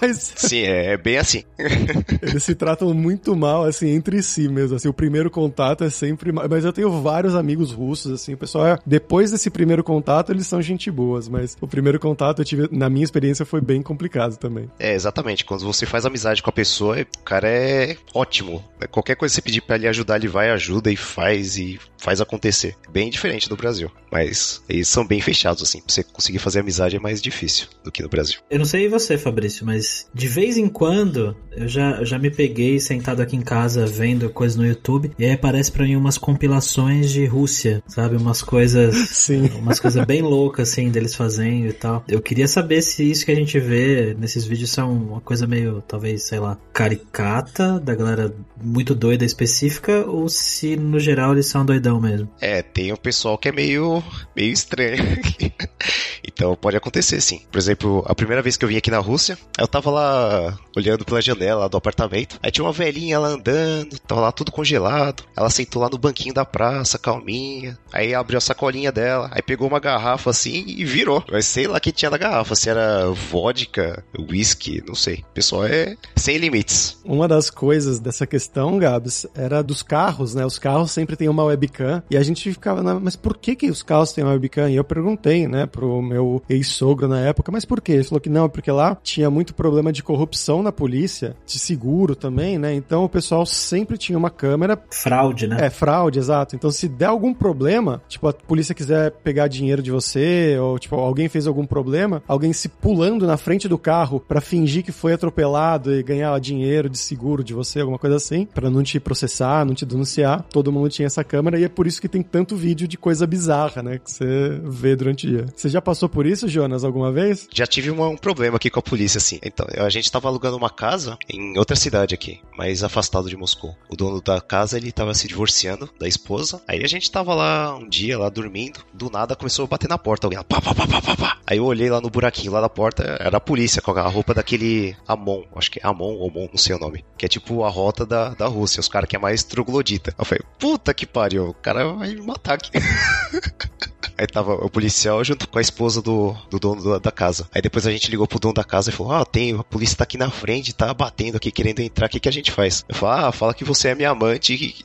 Mas. 0.00 0.32
Sim, 0.36 0.60
é, 0.60 0.92
é 0.92 0.96
bem 0.96 1.18
assim. 1.18 1.42
eles 2.22 2.42
se 2.42 2.54
tratam 2.54 2.92
muito 2.94 3.34
mal, 3.34 3.64
assim, 3.64 3.90
entre 3.90 4.22
si 4.22 4.48
mesmo. 4.48 4.76
Assim, 4.76 4.88
o 4.88 4.92
primeiro 4.92 5.30
contato 5.30 5.84
é 5.84 5.90
sempre. 5.90 6.32
Mas 6.32 6.64
eu 6.64 6.72
tenho 6.72 6.90
vários 7.02 7.34
amigos 7.34 7.72
russos, 7.72 8.12
assim, 8.12 8.34
o 8.34 8.36
pessoal 8.36 8.66
é. 8.66 8.78
Depois 8.86 9.30
desse 9.30 9.50
primeiro 9.50 9.82
contato, 9.82 10.30
eles 10.30 10.46
são 10.46 10.62
gente 10.62 10.90
boas, 10.90 11.28
mas 11.28 11.56
o 11.60 11.66
primeiro 11.66 11.98
contato 11.98 12.40
eu 12.40 12.44
tive, 12.44 12.68
na 12.70 12.88
minha 12.88 13.04
experiência, 13.04 13.44
foi 13.44 13.60
bem 13.60 13.82
complicado 13.82 14.36
também. 14.36 14.70
É, 14.78 14.94
exatamente. 14.94 15.44
Quando 15.44 15.64
você 15.64 15.86
faz 15.86 16.06
amizade 16.06 16.42
com 16.42 16.50
a 16.50 16.52
pessoa, 16.52 17.00
o 17.00 17.24
cara 17.24 17.48
é 17.48 17.96
ótimo. 18.14 18.62
Qualquer 18.90 19.16
coisa 19.16 19.32
que 19.32 19.36
você 19.36 19.42
pedir 19.42 19.60
pra 19.62 19.76
ele 19.76 19.88
ajudar, 19.88 20.16
ele 20.16 20.28
vai, 20.28 20.50
ajuda 20.50 20.92
e 20.92 20.96
faz 20.96 21.56
e 21.56 21.80
faz 21.98 22.20
acontecer. 22.20 22.76
Bem 22.90 23.10
diferente 23.10 23.48
do 23.48 23.56
Brasil. 23.56 23.90
Mas 24.12 24.62
eles 24.68 24.86
são 24.88 25.06
bem 25.06 25.20
fechados, 25.20 25.62
assim. 25.62 25.80
Pra 25.80 25.92
você 25.92 26.03
conseguir 26.12 26.38
fazer 26.38 26.60
amizade 26.60 26.96
é 26.96 27.00
mais 27.00 27.20
difícil 27.20 27.68
do 27.82 27.90
que 27.90 28.02
no 28.02 28.08
Brasil. 28.08 28.40
Eu 28.50 28.58
não 28.58 28.64
sei 28.64 28.88
você, 28.88 29.18
Fabrício, 29.18 29.64
mas 29.66 30.06
de 30.14 30.28
vez 30.28 30.56
em 30.56 30.68
quando 30.68 31.36
eu 31.52 31.68
já, 31.68 31.98
eu 31.98 32.06
já 32.06 32.18
me 32.18 32.30
peguei 32.30 32.78
sentado 32.80 33.20
aqui 33.20 33.36
em 33.36 33.42
casa 33.42 33.86
vendo 33.86 34.28
coisas 34.30 34.56
no 34.56 34.66
YouTube 34.66 35.12
e 35.18 35.24
aí 35.24 35.32
aparece 35.32 35.70
pra 35.70 35.84
mim 35.84 35.96
umas 35.96 36.18
compilações 36.18 37.10
de 37.10 37.24
Rússia, 37.26 37.82
sabe? 37.86 38.16
Umas 38.16 38.42
coisas. 38.42 38.94
Sim. 39.10 39.50
Umas 39.56 39.80
coisas 39.80 40.04
bem 40.04 40.22
loucas, 40.22 40.70
assim, 40.70 40.90
deles 40.90 41.14
fazendo 41.14 41.66
e 41.66 41.72
tal. 41.72 42.04
Eu 42.08 42.20
queria 42.20 42.48
saber 42.48 42.82
se 42.82 43.08
isso 43.08 43.24
que 43.24 43.32
a 43.32 43.36
gente 43.36 43.58
vê 43.58 44.14
nesses 44.18 44.44
vídeos 44.44 44.70
são 44.70 44.92
uma 44.92 45.20
coisa 45.20 45.46
meio, 45.46 45.82
talvez, 45.86 46.24
sei 46.24 46.38
lá, 46.38 46.58
caricata, 46.72 47.78
da 47.80 47.94
galera 47.94 48.34
muito 48.60 48.94
doida 48.94 49.24
específica, 49.24 50.04
ou 50.06 50.28
se 50.28 50.76
no 50.76 50.98
geral 50.98 51.32
eles 51.32 51.46
são 51.46 51.64
doidão 51.64 52.00
mesmo. 52.00 52.28
É, 52.40 52.62
tem 52.62 52.92
um 52.92 52.96
pessoal 52.96 53.38
que 53.38 53.48
é 53.48 53.52
meio, 53.52 54.02
meio 54.34 54.52
estranho. 54.52 55.02
Então 56.26 56.56
pode 56.56 56.76
acontecer 56.76 57.20
sim. 57.20 57.42
Por 57.50 57.58
exemplo, 57.58 58.04
a 58.06 58.14
primeira 58.14 58.42
vez 58.42 58.56
que 58.56 58.64
eu 58.64 58.68
vim 58.68 58.76
aqui 58.76 58.90
na 58.90 58.98
Rússia, 58.98 59.38
eu 59.58 59.66
tava 59.66 59.90
lá 59.90 60.58
olhando 60.76 61.04
pela 61.04 61.20
janela 61.20 61.68
do 61.68 61.76
apartamento. 61.76 62.38
Aí 62.42 62.50
tinha 62.50 62.64
uma 62.64 62.72
velhinha 62.72 63.18
lá 63.18 63.28
andando, 63.28 63.98
tava 64.00 64.20
lá 64.20 64.32
tudo 64.32 64.52
congelado. 64.52 65.24
Ela 65.36 65.50
sentou 65.50 65.82
lá 65.82 65.88
no 65.88 65.98
banquinho 65.98 66.34
da 66.34 66.44
praça, 66.44 66.98
calminha. 66.98 67.78
Aí 67.92 68.14
abriu 68.14 68.38
a 68.38 68.40
sacolinha 68.40 68.90
dela, 68.90 69.30
aí 69.32 69.42
pegou 69.42 69.68
uma 69.68 69.80
garrafa 69.80 70.30
assim 70.30 70.64
e 70.66 70.84
virou. 70.84 71.22
Mas 71.30 71.46
sei 71.46 71.66
lá 71.66 71.78
o 71.78 71.80
que 71.80 71.92
tinha 71.92 72.10
na 72.10 72.18
garrafa, 72.18 72.54
se 72.54 72.68
era 72.68 73.08
vodka, 73.10 74.04
whisky, 74.18 74.82
não 74.86 74.94
sei. 74.94 75.24
O 75.30 75.34
pessoal 75.34 75.66
é 75.66 75.96
sem 76.16 76.38
limites. 76.38 76.98
Uma 77.04 77.28
das 77.28 77.50
coisas 77.50 78.00
dessa 78.00 78.26
questão, 78.26 78.78
Gabs, 78.78 79.26
era 79.34 79.62
dos 79.62 79.82
carros, 79.82 80.34
né? 80.34 80.44
Os 80.44 80.58
carros 80.58 80.90
sempre 80.90 81.16
têm 81.16 81.28
uma 81.28 81.44
webcam 81.44 82.02
e 82.10 82.16
a 82.16 82.22
gente 82.22 82.50
ficava, 82.52 82.82
mas 83.00 83.16
por 83.16 83.36
que 83.36 83.54
que 83.54 83.70
os 83.70 83.82
carros 83.82 84.12
têm 84.12 84.24
uma 84.24 84.32
webcam? 84.32 84.68
E 84.68 84.76
eu 84.76 84.84
perguntei, 84.84 85.46
né, 85.46 85.66
pro 85.66 85.83
meu 86.02 86.42
ex-sogro 86.48 87.08
na 87.08 87.20
época, 87.20 87.52
mas 87.52 87.64
por 87.64 87.80
quê? 87.80 87.92
Ele 87.92 88.04
falou 88.04 88.20
que 88.20 88.30
não, 88.30 88.48
porque 88.48 88.70
lá 88.70 88.96
tinha 89.02 89.30
muito 89.30 89.54
problema 89.54 89.92
de 89.92 90.02
corrupção 90.02 90.62
na 90.62 90.72
polícia, 90.72 91.36
de 91.46 91.58
seguro 91.58 92.14
também, 92.14 92.58
né? 92.58 92.74
Então 92.74 93.04
o 93.04 93.08
pessoal 93.08 93.44
sempre 93.46 93.96
tinha 93.96 94.18
uma 94.18 94.30
câmera. 94.30 94.78
Fraude, 94.90 95.46
né? 95.46 95.58
É, 95.60 95.70
fraude, 95.70 96.18
exato. 96.18 96.56
Então 96.56 96.70
se 96.70 96.88
der 96.88 97.06
algum 97.06 97.32
problema, 97.32 98.02
tipo, 98.08 98.28
a 98.28 98.32
polícia 98.32 98.74
quiser 98.74 99.10
pegar 99.10 99.48
dinheiro 99.48 99.82
de 99.82 99.90
você, 99.90 100.56
ou 100.58 100.78
tipo, 100.78 100.96
alguém 100.96 101.28
fez 101.28 101.46
algum 101.46 101.66
problema, 101.66 102.22
alguém 102.26 102.52
se 102.52 102.68
pulando 102.68 103.26
na 103.26 103.36
frente 103.36 103.68
do 103.68 103.78
carro 103.78 104.20
para 104.20 104.40
fingir 104.40 104.84
que 104.84 104.92
foi 104.92 105.12
atropelado 105.12 105.94
e 105.94 106.02
ganhar 106.02 106.38
dinheiro 106.40 106.88
de 106.88 106.98
seguro 106.98 107.42
de 107.44 107.54
você, 107.54 107.80
alguma 107.80 107.98
coisa 107.98 108.16
assim, 108.16 108.46
para 108.46 108.70
não 108.70 108.82
te 108.82 108.98
processar, 109.00 109.64
não 109.64 109.74
te 109.74 109.84
denunciar, 109.84 110.44
todo 110.50 110.72
mundo 110.72 110.88
tinha 110.88 111.06
essa 111.06 111.24
câmera 111.24 111.58
e 111.58 111.64
é 111.64 111.68
por 111.68 111.86
isso 111.86 112.00
que 112.00 112.08
tem 112.08 112.22
tanto 112.22 112.56
vídeo 112.56 112.86
de 112.86 112.96
coisa 112.96 113.26
bizarra, 113.26 113.82
né? 113.82 113.98
Que 113.98 114.10
você 114.10 114.60
vê 114.64 114.96
durante 114.96 115.26
o 115.26 115.30
dia. 115.30 115.46
Você 115.54 115.68
já 115.74 115.82
passou 115.82 116.08
por 116.08 116.24
isso, 116.24 116.48
Jonas, 116.48 116.84
alguma 116.84 117.10
vez? 117.10 117.48
Já 117.52 117.66
tive 117.66 117.90
uma, 117.90 118.06
um 118.06 118.16
problema 118.16 118.56
aqui 118.56 118.70
com 118.70 118.78
a 118.78 118.82
polícia, 118.82 119.18
assim. 119.18 119.40
Então, 119.42 119.66
a 119.76 119.90
gente 119.90 120.10
tava 120.10 120.28
alugando 120.28 120.56
uma 120.56 120.70
casa 120.70 121.18
em 121.28 121.58
outra 121.58 121.74
cidade 121.74 122.14
aqui, 122.14 122.40
mais 122.56 122.84
afastado 122.84 123.28
de 123.28 123.36
Moscou. 123.36 123.76
O 123.88 123.96
dono 123.96 124.22
da 124.22 124.40
casa, 124.40 124.76
ele 124.76 124.92
tava 124.92 125.12
se 125.14 125.26
divorciando 125.26 125.90
da 125.98 126.06
esposa. 126.06 126.62
Aí 126.68 126.84
a 126.84 126.86
gente 126.86 127.10
tava 127.10 127.34
lá 127.34 127.76
um 127.76 127.88
dia, 127.88 128.16
lá 128.16 128.28
dormindo. 128.28 128.84
Do 128.92 129.10
nada 129.10 129.34
começou 129.34 129.64
a 129.64 129.68
bater 129.68 129.88
na 129.88 129.98
porta. 129.98 130.28
Alguém 130.28 130.38
lá, 130.38 130.44
pá, 130.44 130.60
pá, 130.60 130.72
pá, 130.72 130.86
pá, 130.86 131.02
pá, 131.02 131.16
pá. 131.16 131.38
Aí 131.44 131.58
eu 131.58 131.64
olhei 131.64 131.90
lá 131.90 132.00
no 132.00 132.08
buraquinho 132.08 132.52
lá 132.52 132.60
da 132.60 132.68
porta, 132.68 133.16
era 133.18 133.38
a 133.38 133.40
polícia 133.40 133.82
com 133.82 133.90
a 133.90 134.08
roupa 134.08 134.32
daquele 134.32 134.96
Amon. 135.08 135.42
Acho 135.56 135.72
que 135.72 135.80
é 135.80 135.86
Amon 135.86 136.14
ou 136.14 136.30
Mon, 136.30 136.48
não 136.52 136.56
sei 136.56 136.76
o 136.76 136.78
nome. 136.78 137.04
Que 137.18 137.26
é 137.26 137.28
tipo 137.28 137.64
a 137.64 137.68
rota 137.68 138.06
da, 138.06 138.28
da 138.28 138.46
Rússia, 138.46 138.78
os 138.78 138.88
caras 138.88 139.08
que 139.08 139.16
é 139.16 139.18
mais 139.18 139.42
troglodita. 139.42 140.14
Eu 140.16 140.24
falei, 140.24 140.44
puta 140.56 140.94
que 140.94 141.04
pariu, 141.04 141.48
o 141.48 141.54
cara 141.54 141.92
vai 141.92 142.14
me 142.14 142.22
matar 142.22 142.54
aqui. 142.54 142.70
Aí 144.16 144.26
tava 144.26 144.54
o 144.54 144.70
policial 144.70 145.22
junto 145.24 145.48
com 145.48 145.58
a 145.58 145.62
esposa 145.62 146.00
do, 146.00 146.34
do 146.50 146.58
dono 146.58 147.00
da 147.00 147.10
casa. 147.10 147.48
Aí 147.52 147.60
depois 147.60 147.86
a 147.86 147.90
gente 147.90 148.10
ligou 148.10 148.26
pro 148.26 148.38
dono 148.38 148.54
da 148.54 148.64
casa 148.64 148.90
e 148.90 148.92
falou: 148.92 149.12
Ah, 149.12 149.24
tem, 149.24 149.54
a 149.54 149.64
polícia 149.64 149.96
tá 149.96 150.04
aqui 150.04 150.16
na 150.16 150.30
frente, 150.30 150.74
tá 150.74 150.92
batendo 150.94 151.36
aqui, 151.36 151.50
querendo 151.50 151.80
entrar, 151.80 152.06
o 152.06 152.08
que, 152.08 152.20
que 152.20 152.28
a 152.28 152.32
gente 152.32 152.50
faz? 152.50 152.84
Eu 152.88 152.94
falei, 152.94 153.24
ah, 153.24 153.32
fala 153.32 153.54
que 153.54 153.64
você 153.64 153.88
é 153.88 153.94
minha 153.94 154.10
amante. 154.10 154.74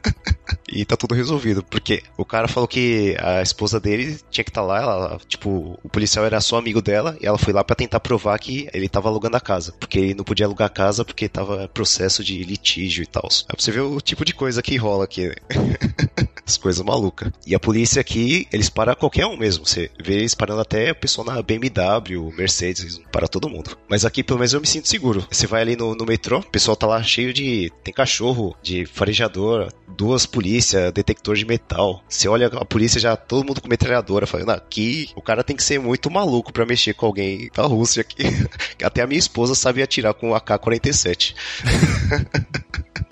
e 0.70 0.84
tá 0.84 0.96
tudo 0.96 1.14
resolvido. 1.14 1.62
Porque 1.62 2.02
o 2.16 2.24
cara 2.24 2.48
falou 2.48 2.68
que 2.68 3.16
a 3.18 3.42
esposa 3.42 3.80
dele 3.80 4.18
tinha 4.30 4.44
que 4.44 4.50
estar 4.50 4.62
tá 4.62 4.66
lá, 4.66 4.82
ela, 4.82 5.20
tipo, 5.28 5.78
o 5.82 5.88
policial 5.88 6.24
era 6.24 6.40
só 6.40 6.58
amigo 6.58 6.80
dela 6.80 7.16
e 7.20 7.26
ela 7.26 7.38
foi 7.38 7.52
lá 7.52 7.64
para 7.64 7.76
tentar 7.76 8.00
provar 8.00 8.38
que 8.38 8.68
ele 8.72 8.88
tava 8.88 9.08
alugando 9.08 9.36
a 9.36 9.40
casa. 9.40 9.72
Porque 9.78 9.98
ele 9.98 10.14
não 10.14 10.24
podia 10.24 10.46
alugar 10.46 10.66
a 10.66 10.70
casa 10.70 11.04
porque 11.04 11.28
tava 11.28 11.68
processo 11.68 12.22
de 12.22 12.42
litígio 12.42 13.02
e 13.02 13.06
tal. 13.06 13.28
Aí 13.48 13.54
você 13.56 13.70
vê 13.70 13.80
o 13.80 14.00
tipo 14.00 14.24
de 14.24 14.34
coisa 14.34 14.62
que 14.62 14.76
rola 14.76 15.04
aqui. 15.04 15.32
As 16.46 16.56
coisas 16.56 16.84
malucas. 16.84 17.32
E 17.46 17.54
a 17.54 17.60
polícia 17.60 18.00
aqui, 18.00 18.48
eles 18.52 18.68
param 18.68 18.94
qualquer 18.94 19.24
um 19.26 19.36
mesmo. 19.36 19.64
Você 19.64 19.88
vê 20.02 20.14
eles 20.14 20.34
parando 20.34 20.60
até 20.60 20.90
o 20.90 20.96
pessoal 20.96 21.24
na 21.24 21.40
BMW, 21.40 22.32
Mercedes, 22.36 23.00
para 23.12 23.28
todo 23.28 23.48
mundo. 23.48 23.76
Mas 23.88 24.04
aqui, 24.04 24.24
pelo 24.24 24.40
menos, 24.40 24.52
eu 24.52 24.60
me 24.60 24.66
sinto 24.66 24.88
seguro. 24.88 25.24
Você 25.30 25.46
vai 25.46 25.62
ali 25.62 25.76
no, 25.76 25.94
no 25.94 26.04
metrô, 26.04 26.38
o 26.38 26.50
pessoal 26.50 26.76
tá 26.76 26.86
lá 26.86 27.02
cheio 27.02 27.32
de. 27.32 27.70
Tem 27.84 27.94
cachorro, 27.94 28.56
de 28.62 28.84
farejador, 28.84 29.68
duas 29.96 30.26
polícias, 30.26 30.59
detector 30.92 31.36
de 31.36 31.44
metal. 31.44 32.02
Você 32.08 32.28
olha 32.28 32.46
a 32.48 32.64
polícia 32.64 33.00
já, 33.00 33.16
todo 33.16 33.46
mundo 33.46 33.60
com 33.60 33.68
metralhadora, 33.68 34.26
falando, 34.26 34.50
aqui 34.50 35.10
o 35.14 35.22
cara 35.22 35.44
tem 35.44 35.56
que 35.56 35.62
ser 35.62 35.78
muito 35.78 36.10
maluco 36.10 36.52
para 36.52 36.66
mexer 36.66 36.94
com 36.94 37.06
alguém 37.06 37.50
da 37.54 37.64
Rússia 37.64 38.02
aqui. 38.02 38.24
Até 38.82 39.02
a 39.02 39.06
minha 39.06 39.18
esposa 39.18 39.54
sabia 39.54 39.84
atirar 39.84 40.14
com 40.14 40.30
o 40.30 40.34
AK-47. 40.34 41.34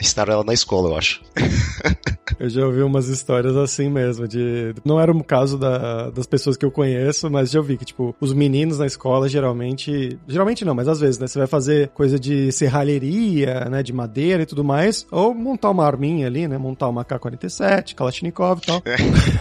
Ensinaram 0.01 0.33
ela 0.33 0.45
na 0.45 0.55
escola, 0.55 0.91
eu 0.91 0.97
acho. 0.97 1.23
Eu 2.39 2.49
já 2.49 2.65
ouvi 2.65 2.83
umas 2.83 3.09
histórias 3.09 3.57
assim 3.57 3.89
mesmo, 3.89 4.29
de. 4.29 4.75
Não 4.85 5.01
era 5.01 5.11
o 5.11 5.25
caso 5.25 5.59
da, 5.59 6.11
das 6.11 6.27
pessoas 6.27 6.57
que 6.57 6.65
eu 6.65 6.71
conheço, 6.71 7.31
mas 7.31 7.51
já 7.51 7.59
ouvi 7.59 7.77
que, 7.77 7.85
tipo, 7.85 8.15
os 8.21 8.33
meninos 8.33 8.79
na 8.79 8.87
escola 8.87 9.29
geralmente. 9.29 10.19
Geralmente 10.27 10.65
não, 10.65 10.75
mas 10.75 10.89
às 10.89 11.01
vezes, 11.01 11.19
né? 11.19 11.27
Você 11.27 11.39
vai 11.39 11.49
fazer 11.49 11.89
coisa 11.89 12.19
de 12.19 12.53
serralheria, 12.53 13.67
né? 13.71 13.83
De 13.83 13.93
madeira 13.93 14.43
e 14.43 14.47
tudo 14.47 14.63
mais, 14.63 15.07
ou 15.11 15.35
montar 15.35 15.71
uma 15.71 15.85
arminha 15.85 16.27
ali, 16.27 16.47
né? 16.47 16.57
Montar 16.59 16.89
uma 16.89 17.05
K-47, 17.05 17.95
Kalashnikov 17.95 18.61
e 18.63 18.67
tal. 18.67 18.83
É. 18.85 18.97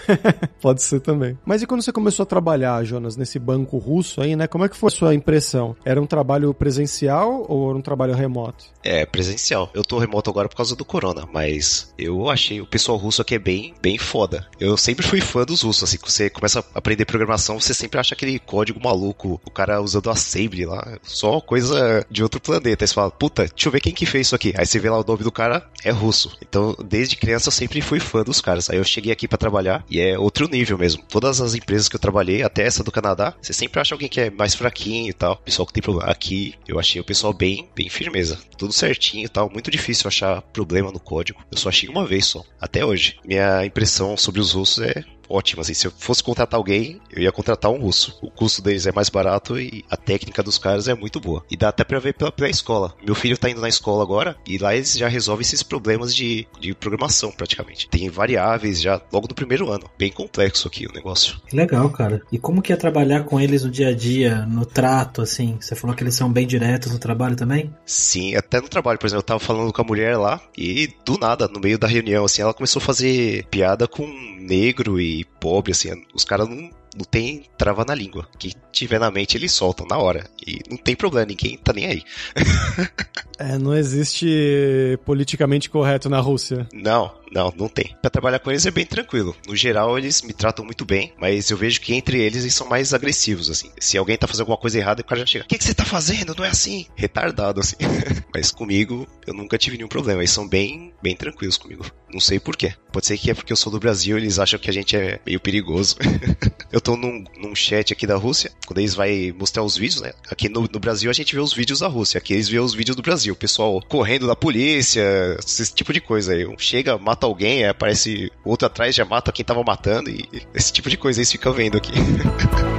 Pode 0.62 0.82
ser 0.82 1.00
também. 1.00 1.38
Mas 1.46 1.62
e 1.62 1.68
quando 1.68 1.82
você 1.82 1.92
começou 1.92 2.24
a 2.24 2.26
trabalhar, 2.26 2.84
Jonas, 2.84 3.16
nesse 3.16 3.38
banco 3.38 3.78
russo 3.78 4.22
aí, 4.22 4.36
né? 4.36 4.48
Como 4.48 4.66
é 4.66 4.70
que 4.70 4.78
foi 4.78 4.88
a 4.88 4.92
sua 4.92 5.14
impressão? 5.14 5.76
Era 5.86 6.02
um 6.02 6.08
trabalho 6.08 6.54
presencial 6.54 7.46
ou 7.48 7.70
era 7.70 7.78
um 7.78 7.82
trabalho 7.82 8.14
remoto? 8.14 8.66
É, 8.84 9.06
presencial. 9.06 9.70
Eu 9.74 9.84
tô 9.84 10.00
remoto 10.00 10.30
agora 10.30 10.50
por 10.50 10.56
causa 10.56 10.76
do 10.76 10.86
corona, 10.86 11.28
mas 11.32 11.94
eu 11.98 12.30
achei 12.30 12.62
o 12.62 12.66
pessoal 12.66 12.87
russo 12.96 13.22
aqui 13.22 13.36
é 13.36 13.40
bem, 13.40 13.74
bem 13.82 13.98
foda. 13.98 14.48
Eu 14.60 14.78
sempre 14.78 15.06
fui 15.06 15.22
fã 15.22 15.44
dos 15.44 15.62
russos, 15.62 15.84
assim, 15.84 15.98
você 16.04 16.30
começa 16.30 16.60
a 16.60 16.64
aprender 16.78 17.06
programação, 17.06 17.60
você 17.60 17.74
sempre 17.74 18.00
acha 18.00 18.14
aquele 18.14 18.40
código 18.40 18.80
maluco, 18.82 19.42
o 19.46 19.52
cara 19.52 19.82
usando 19.82 20.10
assembly 20.10 20.66
lá, 20.66 20.98
só 21.04 21.40
coisa 21.42 22.06
de 22.10 22.24
outro 22.24 22.40
planeta. 22.40 22.84
Aí 22.84 22.88
você 22.88 22.94
fala, 22.94 23.12
puta, 23.12 23.46
deixa 23.46 23.68
eu 23.68 23.72
ver 23.72 23.82
quem 23.82 23.94
que 23.94 24.06
fez 24.06 24.28
isso 24.28 24.36
aqui. 24.36 24.54
Aí 24.58 24.66
você 24.66 24.80
vê 24.80 24.90
lá 24.90 25.00
o 25.00 25.06
nome 25.06 25.24
do 25.24 25.32
cara, 25.32 25.68
é 25.84 25.92
russo. 25.92 26.38
Então, 26.42 26.76
desde 26.86 27.16
criança 27.16 27.48
eu 27.48 27.52
sempre 27.54 27.82
fui 27.82 28.00
fã 28.00 28.24
dos 28.24 28.42
caras. 28.42 28.70
Aí 28.70 28.78
eu 28.78 28.84
cheguei 28.84 29.12
aqui 29.12 29.28
para 29.28 29.38
trabalhar 29.38 29.84
e 29.90 30.00
é 30.00 30.18
outro 30.18 30.48
nível 30.48 30.78
mesmo. 30.78 31.04
Todas 31.08 31.42
as 31.42 31.56
empresas 31.56 31.90
que 31.90 31.96
eu 31.96 32.00
trabalhei, 32.00 32.44
até 32.44 32.64
essa 32.64 32.84
do 32.84 32.92
Canadá, 32.92 33.34
você 33.42 33.54
sempre 33.54 33.80
acha 33.80 33.96
alguém 33.96 34.10
que 34.10 34.22
é 34.22 34.30
mais 34.30 34.56
fraquinho 34.56 35.10
e 35.10 35.14
tal. 35.14 35.38
Pessoal 35.38 35.66
que 35.66 35.74
tem 35.74 35.84
problema. 35.84 36.12
Aqui 36.12 36.54
eu 36.68 36.80
achei 36.80 37.02
o 37.02 37.06
pessoal 37.06 37.34
bem, 37.34 37.70
bem 37.76 37.90
firmeza. 37.90 38.40
Tudo 38.58 38.74
certinho 38.74 39.26
e 39.26 39.30
tal. 39.30 39.50
Muito 39.50 39.72
difícil 39.72 40.08
achar 40.08 40.42
problema 40.42 40.92
no 40.92 41.00
código. 41.00 41.44
Eu 41.52 41.58
só 41.58 41.70
achei 41.70 41.90
uma 41.90 42.06
vez 42.06 42.26
só. 42.26 42.44
Até 42.60 42.77
hoje. 42.84 43.18
Minha 43.26 43.66
impressão 43.66 44.18
sobre 44.18 44.42
os 44.42 44.52
russos 44.52 44.84
é 44.84 45.04
ótima. 45.30 45.62
Assim, 45.62 45.74
se 45.74 45.88
eu 45.88 45.92
fosse 45.92 46.24
contratar 46.24 46.58
alguém, 46.58 47.02
eu 47.12 47.22
ia 47.22 47.32
contratar 47.32 47.72
um 47.72 47.80
russo. 47.80 48.18
O 48.22 48.30
custo 48.30 48.62
deles 48.62 48.86
é 48.86 48.92
mais 48.92 49.10
barato 49.10 49.60
e 49.60 49.84
a 49.90 49.98
técnica 49.98 50.44
dos 50.44 50.58
caras 50.58 50.88
é 50.88 50.94
muito 50.94 51.20
boa. 51.20 51.44
E 51.50 51.58
dá 51.58 51.70
até 51.70 51.84
pra 51.84 52.00
ver 52.00 52.14
pela, 52.14 52.32
pela 52.32 52.50
escola. 52.50 52.94
Meu 53.04 53.16
filho 53.16 53.38
tá 53.38 53.50
indo 53.50 53.62
na 53.62 53.70
escola 53.70 54.04
agora 54.04 54.36
e 54.46 54.58
lá 54.58 54.76
eles 54.76 54.98
já 54.98 55.08
resolvem 55.08 55.42
esses 55.42 55.64
problemas 55.64 56.16
de, 56.16 56.48
de 56.60 56.74
programação, 56.74 57.32
praticamente. 57.32 57.88
Tem 57.90 58.10
variáveis 58.10 58.82
já 58.82 59.02
logo 59.12 59.28
no 59.28 59.36
primeiro 59.36 59.72
ano. 59.72 59.90
Bem 59.98 60.12
complexo 60.12 60.68
aqui 60.68 60.86
o 60.86 60.94
negócio. 60.94 61.40
Legal, 61.52 61.90
cara. 61.90 62.22
E 62.32 62.38
como 62.38 62.62
que 62.62 62.74
é 62.74 62.76
trabalhar 62.76 63.24
com 63.24 63.40
eles 63.40 63.64
no 63.64 63.72
dia 63.72 63.90
a 63.90 63.94
dia, 63.94 64.46
no 64.46 64.66
trato, 64.66 65.22
assim? 65.22 65.58
Você 65.60 65.76
falou 65.76 65.96
que 65.96 66.04
eles 66.04 66.16
são 66.16 66.32
bem 66.32 66.48
diretos 66.48 66.92
no 66.92 67.00
trabalho 67.00 67.36
também? 67.36 67.74
Sim, 67.86 68.36
até 68.36 68.62
no 68.62 68.70
trabalho. 68.70 69.00
Por 69.00 69.08
exemplo, 69.08 69.20
eu 69.20 69.26
tava 69.26 69.40
falando 69.40 69.74
com 69.74 69.82
a 69.82 69.86
mulher 69.86 70.18
lá 70.18 70.42
e 70.58 70.90
do 71.06 71.18
nada, 71.18 71.48
no 71.48 71.60
meio 71.60 71.78
da 71.78 71.88
reunião, 71.88 72.26
assim, 72.26 72.42
ela 72.42 72.54
começou 72.54 72.82
a 72.82 72.86
fazer 72.86 73.46
piada 73.50 73.88
com 73.88 74.08
negro 74.40 75.00
e 75.00 75.17
pobre, 75.26 75.72
assim, 75.72 75.90
os 76.14 76.24
caras 76.24 76.48
não, 76.48 76.70
não 76.96 77.06
tem 77.10 77.44
trava 77.58 77.86
na 77.86 77.94
língua. 77.94 78.28
Quem 78.38 78.52
tiver 78.72 79.00
na 79.00 79.12
mente, 79.12 79.38
eles 79.38 79.52
soltam 79.52 79.86
na 79.86 79.98
hora. 79.98 80.26
E 80.46 80.60
não 80.70 80.78
tem 80.78 80.96
problema, 80.96 81.28
ninguém 81.28 81.58
tá 81.58 81.74
nem 81.74 81.86
aí. 81.86 82.04
é, 83.38 83.58
não 83.58 83.76
existe 83.76 85.00
politicamente 85.06 85.70
correto 85.70 86.10
na 86.10 86.20
Rússia. 86.20 86.68
Não, 86.74 87.14
não, 87.32 87.54
não 87.58 87.68
tem. 87.68 87.96
Para 88.02 88.10
trabalhar 88.10 88.40
com 88.40 88.50
eles 88.50 88.66
é 88.66 88.72
bem 88.72 88.86
tranquilo. 88.86 89.36
No 89.48 89.56
geral, 89.56 89.98
eles 89.98 90.22
me 90.22 90.34
tratam 90.34 90.66
muito 90.66 90.86
bem, 90.86 91.14
mas 91.20 91.50
eu 91.50 91.58
vejo 91.58 91.82
que 91.82 91.94
entre 91.94 92.20
eles 92.20 92.44
eles 92.44 92.56
são 92.56 92.68
mais 92.68 92.94
agressivos, 92.94 93.50
assim. 93.50 93.72
Se 93.80 93.98
alguém 93.98 94.18
tá 94.18 94.28
fazendo 94.28 94.42
alguma 94.42 94.58
coisa 94.58 94.78
errada, 94.78 95.02
o 95.02 95.06
cara 95.06 95.20
já 95.22 95.26
chega: 95.26 95.46
O 95.46 95.48
que, 95.48 95.58
que 95.58 95.64
você 95.64 95.74
tá 95.74 95.86
fazendo? 95.86 96.36
Não 96.36 96.46
é 96.46 96.50
assim. 96.50 96.86
Retardado, 96.96 97.60
assim. 97.60 97.76
mas 98.34 98.52
comigo, 98.52 99.08
eu 99.26 99.34
nunca 99.34 99.58
tive 99.58 99.78
nenhum 99.78 99.90
problema. 99.90 100.22
Eles 100.22 100.32
são 100.32 100.48
bem, 100.48 100.94
bem 101.02 101.16
tranquilos 101.16 101.58
comigo. 101.58 101.86
Não 102.12 102.20
sei 102.20 102.40
porquê. 102.40 102.74
Pode 102.92 103.06
ser 103.06 103.18
que 103.18 103.30
é 103.30 103.34
porque 103.34 103.52
eu 103.52 103.58
sou 103.58 103.72
do 103.72 103.80
Brasil, 103.80 104.18
eles 104.18 104.40
acham 104.40 104.60
que 104.60 104.70
a 104.70 104.74
gente 104.74 104.96
é 104.96 105.20
meio 105.26 105.40
perigoso. 105.40 105.98
eu 106.72 106.80
tô 106.80 106.96
num, 106.96 107.24
num 107.38 107.54
chat 107.54 107.92
aqui 107.92 108.08
da 108.08 108.16
Rússia, 108.16 108.52
quando 108.66 108.80
eles 108.80 108.96
vai 108.96 109.34
mostrar 109.38 109.64
os 109.64 109.76
vídeos, 109.76 110.02
né? 110.02 110.14
Aqui 110.32 110.50
no, 110.50 110.62
no 110.62 110.80
Brasil 110.80 111.10
a 111.10 111.14
gente 111.14 111.36
vê 111.36 111.42
os 111.42 111.54
vídeos 111.54 111.80
da 111.80 111.88
Rússia, 111.88 112.18
aqui 112.18 112.34
eles 112.34 112.48
vê 112.48 112.60
os 112.60 112.74
vídeos 112.74 112.96
do 112.96 113.02
Brasil. 113.02 113.34
O 113.34 113.38
pessoal 113.38 113.82
correndo 113.88 114.26
da 114.26 114.36
polícia, 114.36 115.04
esse 115.46 115.74
tipo 115.74 115.92
de 115.92 116.00
coisa 116.00 116.34
aí. 116.34 116.48
Chega, 116.58 116.98
mata 116.98 117.17
alguém, 117.26 117.66
aparece 117.66 118.32
outro 118.44 118.68
atrás, 118.68 118.96
já 118.96 119.06
mata 119.06 119.32
quem 119.32 119.44
tava 119.44 119.64
matando 119.64 120.10
e 120.10 120.28
esse 120.54 120.72
tipo 120.72 120.90
de 120.90 120.98
coisa 120.98 121.20
eles 121.20 121.32
ficam 121.32 121.54
vendo 121.54 121.78
aqui. 121.78 121.94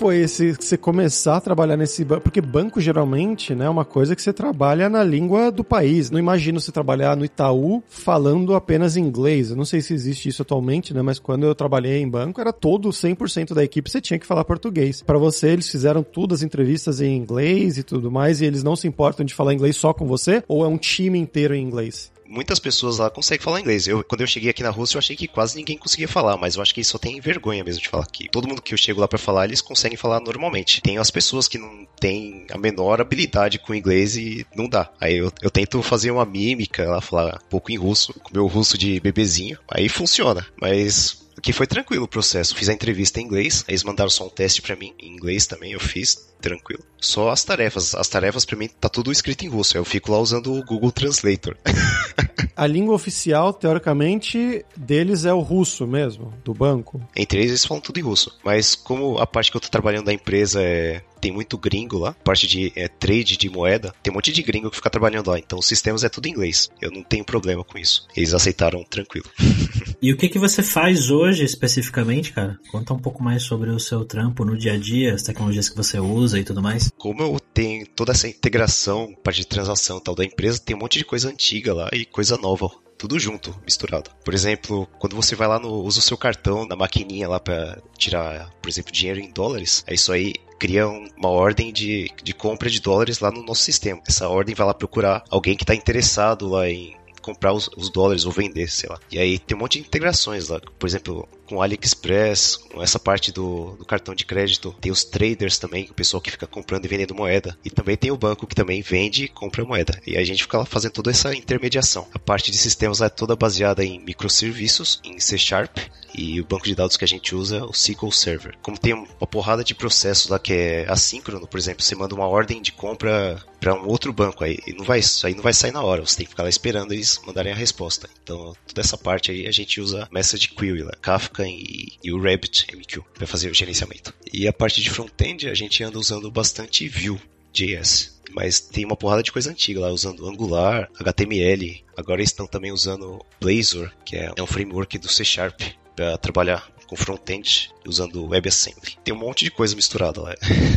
foi 0.00 0.16
esse 0.20 0.52
você 0.52 0.78
começar 0.78 1.36
a 1.36 1.40
trabalhar 1.42 1.76
nesse 1.76 2.02
banco? 2.02 2.22
Porque 2.22 2.40
banco 2.40 2.80
geralmente, 2.80 3.54
né, 3.54 3.66
é 3.66 3.68
uma 3.68 3.84
coisa 3.84 4.16
que 4.16 4.22
você 4.22 4.32
trabalha 4.32 4.88
na 4.88 5.04
língua 5.04 5.52
do 5.52 5.62
país. 5.62 6.10
Não 6.10 6.18
imagino 6.18 6.58
você 6.58 6.72
trabalhar 6.72 7.14
no 7.14 7.22
Itaú 7.22 7.82
falando 7.86 8.54
apenas 8.54 8.96
inglês. 8.96 9.50
Eu 9.50 9.56
não 9.56 9.64
sei 9.66 9.82
se 9.82 9.92
existe 9.92 10.30
isso 10.30 10.40
atualmente, 10.40 10.94
né, 10.94 11.02
mas 11.02 11.18
quando 11.18 11.44
eu 11.44 11.54
trabalhei 11.54 12.00
em 12.00 12.08
banco 12.08 12.40
era 12.40 12.50
todo 12.50 12.88
100% 12.88 13.52
da 13.52 13.62
equipe 13.62 13.90
você 13.90 14.00
tinha 14.00 14.18
que 14.18 14.26
falar 14.26 14.42
português. 14.42 15.02
Para 15.02 15.18
você 15.18 15.48
eles 15.48 15.68
fizeram 15.68 16.02
tudo 16.02 16.34
as 16.34 16.42
entrevistas 16.42 17.02
em 17.02 17.14
inglês 17.14 17.76
e 17.76 17.82
tudo 17.82 18.10
mais 18.10 18.40
e 18.40 18.46
eles 18.46 18.62
não 18.62 18.76
se 18.76 18.88
importam 18.88 19.26
de 19.26 19.34
falar 19.34 19.52
inglês 19.52 19.76
só 19.76 19.92
com 19.92 20.06
você 20.06 20.42
ou 20.48 20.64
é 20.64 20.68
um 20.68 20.78
time 20.78 21.18
inteiro 21.18 21.54
em 21.54 21.62
inglês? 21.62 22.10
Muitas 22.30 22.60
pessoas 22.60 22.98
lá 22.98 23.10
conseguem 23.10 23.42
falar 23.42 23.60
inglês. 23.60 23.86
Eu, 23.86 24.04
quando 24.04 24.20
eu 24.20 24.26
cheguei 24.26 24.48
aqui 24.50 24.62
na 24.62 24.70
Rússia, 24.70 24.96
eu 24.96 25.00
achei 25.00 25.16
que 25.16 25.26
quase 25.26 25.56
ninguém 25.56 25.76
conseguia 25.76 26.08
falar, 26.08 26.36
mas 26.36 26.54
eu 26.54 26.62
acho 26.62 26.72
que 26.72 26.84
só 26.84 26.96
tem 26.96 27.20
vergonha 27.20 27.64
mesmo 27.64 27.82
de 27.82 27.88
falar 27.88 28.04
aqui. 28.04 28.28
Todo 28.30 28.48
mundo 28.48 28.62
que 28.62 28.72
eu 28.72 28.78
chego 28.78 29.00
lá 29.00 29.08
para 29.08 29.18
falar, 29.18 29.44
eles 29.44 29.60
conseguem 29.60 29.98
falar 29.98 30.20
normalmente. 30.20 30.80
Tem 30.80 30.96
as 30.96 31.10
pessoas 31.10 31.48
que 31.48 31.58
não 31.58 31.86
têm 31.98 32.46
a 32.50 32.56
menor 32.56 33.00
habilidade 33.00 33.58
com 33.58 33.74
inglês 33.74 34.16
e 34.16 34.46
não 34.54 34.68
dá. 34.68 34.90
Aí 35.00 35.16
eu, 35.16 35.32
eu 35.42 35.50
tento 35.50 35.82
fazer 35.82 36.10
uma 36.10 36.24
mímica 36.24 36.88
lá, 36.88 37.00
falar 37.00 37.40
um 37.44 37.48
pouco 37.48 37.72
em 37.72 37.76
russo, 37.76 38.14
com 38.14 38.32
meu 38.32 38.46
russo 38.46 38.78
de 38.78 39.00
bebezinho. 39.00 39.58
Aí 39.68 39.88
funciona, 39.88 40.46
mas 40.60 41.20
que 41.42 41.52
foi 41.52 41.66
tranquilo 41.66 42.04
o 42.04 42.08
processo. 42.08 42.54
Fiz 42.54 42.68
a 42.68 42.72
entrevista 42.72 43.20
em 43.20 43.24
inglês, 43.24 43.64
eles 43.66 43.82
mandaram 43.82 44.10
só 44.10 44.26
um 44.26 44.30
teste 44.30 44.62
para 44.62 44.76
mim 44.76 44.94
em 44.98 45.12
inglês 45.12 45.46
também, 45.46 45.72
eu 45.72 45.80
fiz 45.80 46.29
tranquilo. 46.40 46.82
Só 47.00 47.30
as 47.30 47.42
tarefas. 47.44 47.94
As 47.94 48.08
tarefas 48.08 48.44
para 48.44 48.56
mim 48.56 48.68
tá 48.68 48.88
tudo 48.88 49.10
escrito 49.10 49.44
em 49.44 49.48
russo. 49.48 49.76
Eu 49.76 49.84
fico 49.84 50.12
lá 50.12 50.18
usando 50.18 50.52
o 50.52 50.64
Google 50.64 50.92
Translator. 50.92 51.56
a 52.54 52.66
língua 52.66 52.94
oficial, 52.94 53.52
teoricamente, 53.52 54.64
deles 54.76 55.24
é 55.24 55.32
o 55.32 55.40
russo 55.40 55.86
mesmo, 55.86 56.32
do 56.44 56.52
banco. 56.52 57.00
Entre 57.16 57.38
eles, 57.38 57.50
eles 57.50 57.64
falam 57.64 57.80
tudo 57.80 57.98
em 57.98 58.02
russo. 58.02 58.38
Mas 58.44 58.74
como 58.74 59.18
a 59.18 59.26
parte 59.26 59.50
que 59.50 59.56
eu 59.56 59.60
tô 59.60 59.68
trabalhando 59.68 60.06
da 60.06 60.12
empresa 60.12 60.62
é 60.62 61.02
tem 61.20 61.30
muito 61.30 61.58
gringo 61.58 61.98
lá, 61.98 62.14
parte 62.24 62.46
de 62.46 62.72
é, 62.74 62.88
trade 62.88 63.36
de 63.36 63.50
moeda, 63.50 63.94
tem 64.02 64.10
um 64.10 64.14
monte 64.14 64.32
de 64.32 64.42
gringo 64.42 64.70
que 64.70 64.76
fica 64.76 64.88
trabalhando 64.88 65.28
lá, 65.28 65.38
então 65.38 65.58
os 65.58 65.66
sistemas 65.66 66.02
é 66.02 66.08
tudo 66.08 66.26
em 66.26 66.30
inglês. 66.30 66.70
Eu 66.80 66.90
não 66.90 67.02
tenho 67.02 67.24
problema 67.24 67.62
com 67.62 67.78
isso. 67.78 68.06
Eles 68.16 68.32
aceitaram 68.32 68.82
tranquilo. 68.84 69.26
e 70.00 70.12
o 70.12 70.16
que 70.16 70.28
que 70.28 70.38
você 70.38 70.62
faz 70.62 71.10
hoje 71.10 71.44
especificamente, 71.44 72.32
cara? 72.32 72.58
Conta 72.70 72.94
um 72.94 72.98
pouco 72.98 73.22
mais 73.22 73.42
sobre 73.42 73.70
o 73.70 73.78
seu 73.78 74.04
trampo 74.04 74.44
no 74.44 74.56
dia 74.56 74.72
a 74.72 74.78
dia, 74.78 75.14
as 75.14 75.22
tecnologias 75.22 75.68
que 75.68 75.76
você 75.76 76.00
usa 76.00 76.29
e 76.38 76.44
tudo 76.44 76.62
mais. 76.62 76.90
Como 76.98 77.22
eu 77.22 77.38
tenho 77.52 77.86
toda 77.86 78.12
essa 78.12 78.28
integração, 78.28 79.14
parte 79.22 79.40
de 79.40 79.46
transação 79.46 79.98
e 79.98 80.00
tal 80.02 80.14
da 80.14 80.24
empresa, 80.24 80.60
tem 80.60 80.76
um 80.76 80.80
monte 80.80 80.98
de 80.98 81.04
coisa 81.04 81.28
antiga 81.28 81.74
lá 81.74 81.88
e 81.92 82.04
coisa 82.04 82.36
nova 82.36 82.70
tudo 83.00 83.18
junto, 83.18 83.58
misturado. 83.64 84.10
Por 84.22 84.34
exemplo, 84.34 84.86
quando 84.98 85.16
você 85.16 85.34
vai 85.34 85.48
lá 85.48 85.58
no 85.58 85.82
usa 85.82 86.00
o 86.00 86.02
seu 86.02 86.18
cartão 86.18 86.66
na 86.66 86.76
maquininha 86.76 87.26
lá 87.26 87.40
para 87.40 87.80
tirar, 87.96 88.50
por 88.60 88.68
exemplo, 88.68 88.92
dinheiro 88.92 89.18
em 89.18 89.32
dólares, 89.32 89.82
é 89.86 89.94
isso 89.94 90.12
aí 90.12 90.34
cria 90.58 90.86
uma 90.86 91.30
ordem 91.30 91.72
de, 91.72 92.10
de 92.22 92.34
compra 92.34 92.68
de 92.68 92.78
dólares 92.78 93.18
lá 93.18 93.30
no 93.30 93.42
nosso 93.42 93.62
sistema. 93.62 94.02
Essa 94.06 94.28
ordem 94.28 94.54
vai 94.54 94.66
lá 94.66 94.74
procurar 94.74 95.24
alguém 95.30 95.56
que 95.56 95.62
está 95.62 95.74
interessado 95.74 96.46
lá 96.46 96.68
em 96.68 96.94
comprar 97.22 97.54
os, 97.54 97.70
os, 97.76 97.90
dólares 97.90 98.26
ou 98.26 98.32
vender, 98.32 98.68
sei 98.68 98.88
lá. 98.88 98.98
E 99.10 99.18
aí 99.18 99.38
tem 99.38 99.56
um 99.56 99.60
monte 99.60 99.78
de 99.78 99.86
integrações 99.86 100.48
lá. 100.48 100.60
Por 100.78 100.86
exemplo, 100.86 101.26
com 101.50 101.60
AliExpress, 101.60 102.56
com 102.56 102.80
essa 102.80 102.98
parte 102.98 103.32
do, 103.32 103.72
do 103.72 103.84
cartão 103.84 104.14
de 104.14 104.24
crédito. 104.24 104.72
Tem 104.80 104.92
os 104.92 105.02
traders 105.02 105.58
também, 105.58 105.88
o 105.90 105.94
pessoal 105.94 106.20
que 106.20 106.30
fica 106.30 106.46
comprando 106.46 106.84
e 106.84 106.88
vendendo 106.88 107.12
moeda. 107.12 107.58
E 107.64 107.68
também 107.68 107.96
tem 107.96 108.12
o 108.12 108.16
banco 108.16 108.46
que 108.46 108.54
também 108.54 108.80
vende 108.80 109.24
e 109.24 109.28
compra 109.28 109.64
moeda. 109.64 110.00
E 110.06 110.16
a 110.16 110.22
gente 110.22 110.44
fica 110.44 110.58
lá 110.58 110.64
fazendo 110.64 110.92
toda 110.92 111.10
essa 111.10 111.34
intermediação. 111.34 112.06
A 112.14 112.20
parte 112.20 112.52
de 112.52 112.56
sistemas 112.56 113.00
é 113.00 113.08
toda 113.08 113.34
baseada 113.34 113.84
em 113.84 113.98
microserviços, 113.98 115.00
em 115.02 115.18
C 115.18 115.36
Sharp. 115.36 115.76
E 116.14 116.40
o 116.40 116.44
banco 116.44 116.64
de 116.64 116.74
dados 116.74 116.96
que 116.96 117.04
a 117.04 117.08
gente 117.08 117.34
usa 117.34 117.58
é 117.58 117.62
o 117.62 117.70
SQL 117.70 118.12
Server. 118.12 118.56
Como 118.62 118.78
tem 118.78 118.94
uma 118.94 119.26
porrada 119.26 119.64
de 119.64 119.74
processos 119.74 120.28
lá 120.28 120.38
que 120.38 120.52
é 120.52 120.86
assíncrono, 120.88 121.46
por 121.46 121.58
exemplo, 121.58 121.82
você 121.82 121.94
manda 121.94 122.14
uma 122.14 122.26
ordem 122.26 122.60
de 122.60 122.72
compra 122.72 123.42
para 123.60 123.74
um 123.74 123.86
outro 123.86 124.12
banco, 124.12 124.42
aí 124.42 124.58
não 124.76 124.84
vai, 124.84 125.00
aí 125.24 125.34
não 125.34 125.42
vai 125.42 125.52
sair 125.52 125.70
na 125.70 125.82
hora, 125.82 126.00
você 126.00 126.16
tem 126.16 126.24
que 126.24 126.30
ficar 126.30 126.44
lá 126.44 126.48
esperando 126.48 126.92
eles 126.92 127.20
mandarem 127.26 127.52
a 127.52 127.56
resposta. 127.56 128.08
Então, 128.22 128.56
toda 128.66 128.80
essa 128.80 128.96
parte 128.96 129.30
aí 129.30 129.46
a 129.46 129.52
gente 129.52 129.80
usa 129.80 130.08
Message 130.10 130.48
Query 130.48 130.82
lá, 130.82 130.92
Kafka 131.00 131.39
e, 131.46 131.92
e 132.02 132.12
o 132.12 132.20
RabbitMQ 132.20 133.02
para 133.14 133.26
fazer 133.26 133.50
o 133.50 133.54
gerenciamento. 133.54 134.14
E 134.32 134.46
a 134.46 134.52
parte 134.52 134.80
de 134.80 134.90
front-end 134.90 135.48
a 135.48 135.54
gente 135.54 135.82
anda 135.82 135.98
usando 135.98 136.30
bastante 136.30 136.88
Vue.js 136.88 138.20
mas 138.32 138.60
tem 138.60 138.84
uma 138.84 138.96
porrada 138.96 139.22
de 139.22 139.32
coisa 139.32 139.50
antiga 139.50 139.80
lá, 139.80 139.88
usando 139.88 140.28
Angular, 140.28 140.88
HTML. 140.98 141.84
Agora 141.96 142.22
estão 142.22 142.46
também 142.46 142.72
usando 142.72 143.24
Blazor, 143.40 143.90
que 144.04 144.16
é 144.16 144.32
um 144.40 144.46
framework 144.46 144.98
do 144.98 145.08
C 145.08 145.24
Sharp 145.24 145.60
para 145.96 146.16
trabalhar 146.16 146.70
com 146.90 146.96
front-end 146.96 147.70
usando 147.86 148.26
WebAssembly. 148.26 148.98
Tem 149.04 149.14
um 149.14 149.18
monte 149.18 149.44
de 149.44 149.50
coisa 149.52 149.76
misturada 149.76 150.20
lá. 150.20 150.34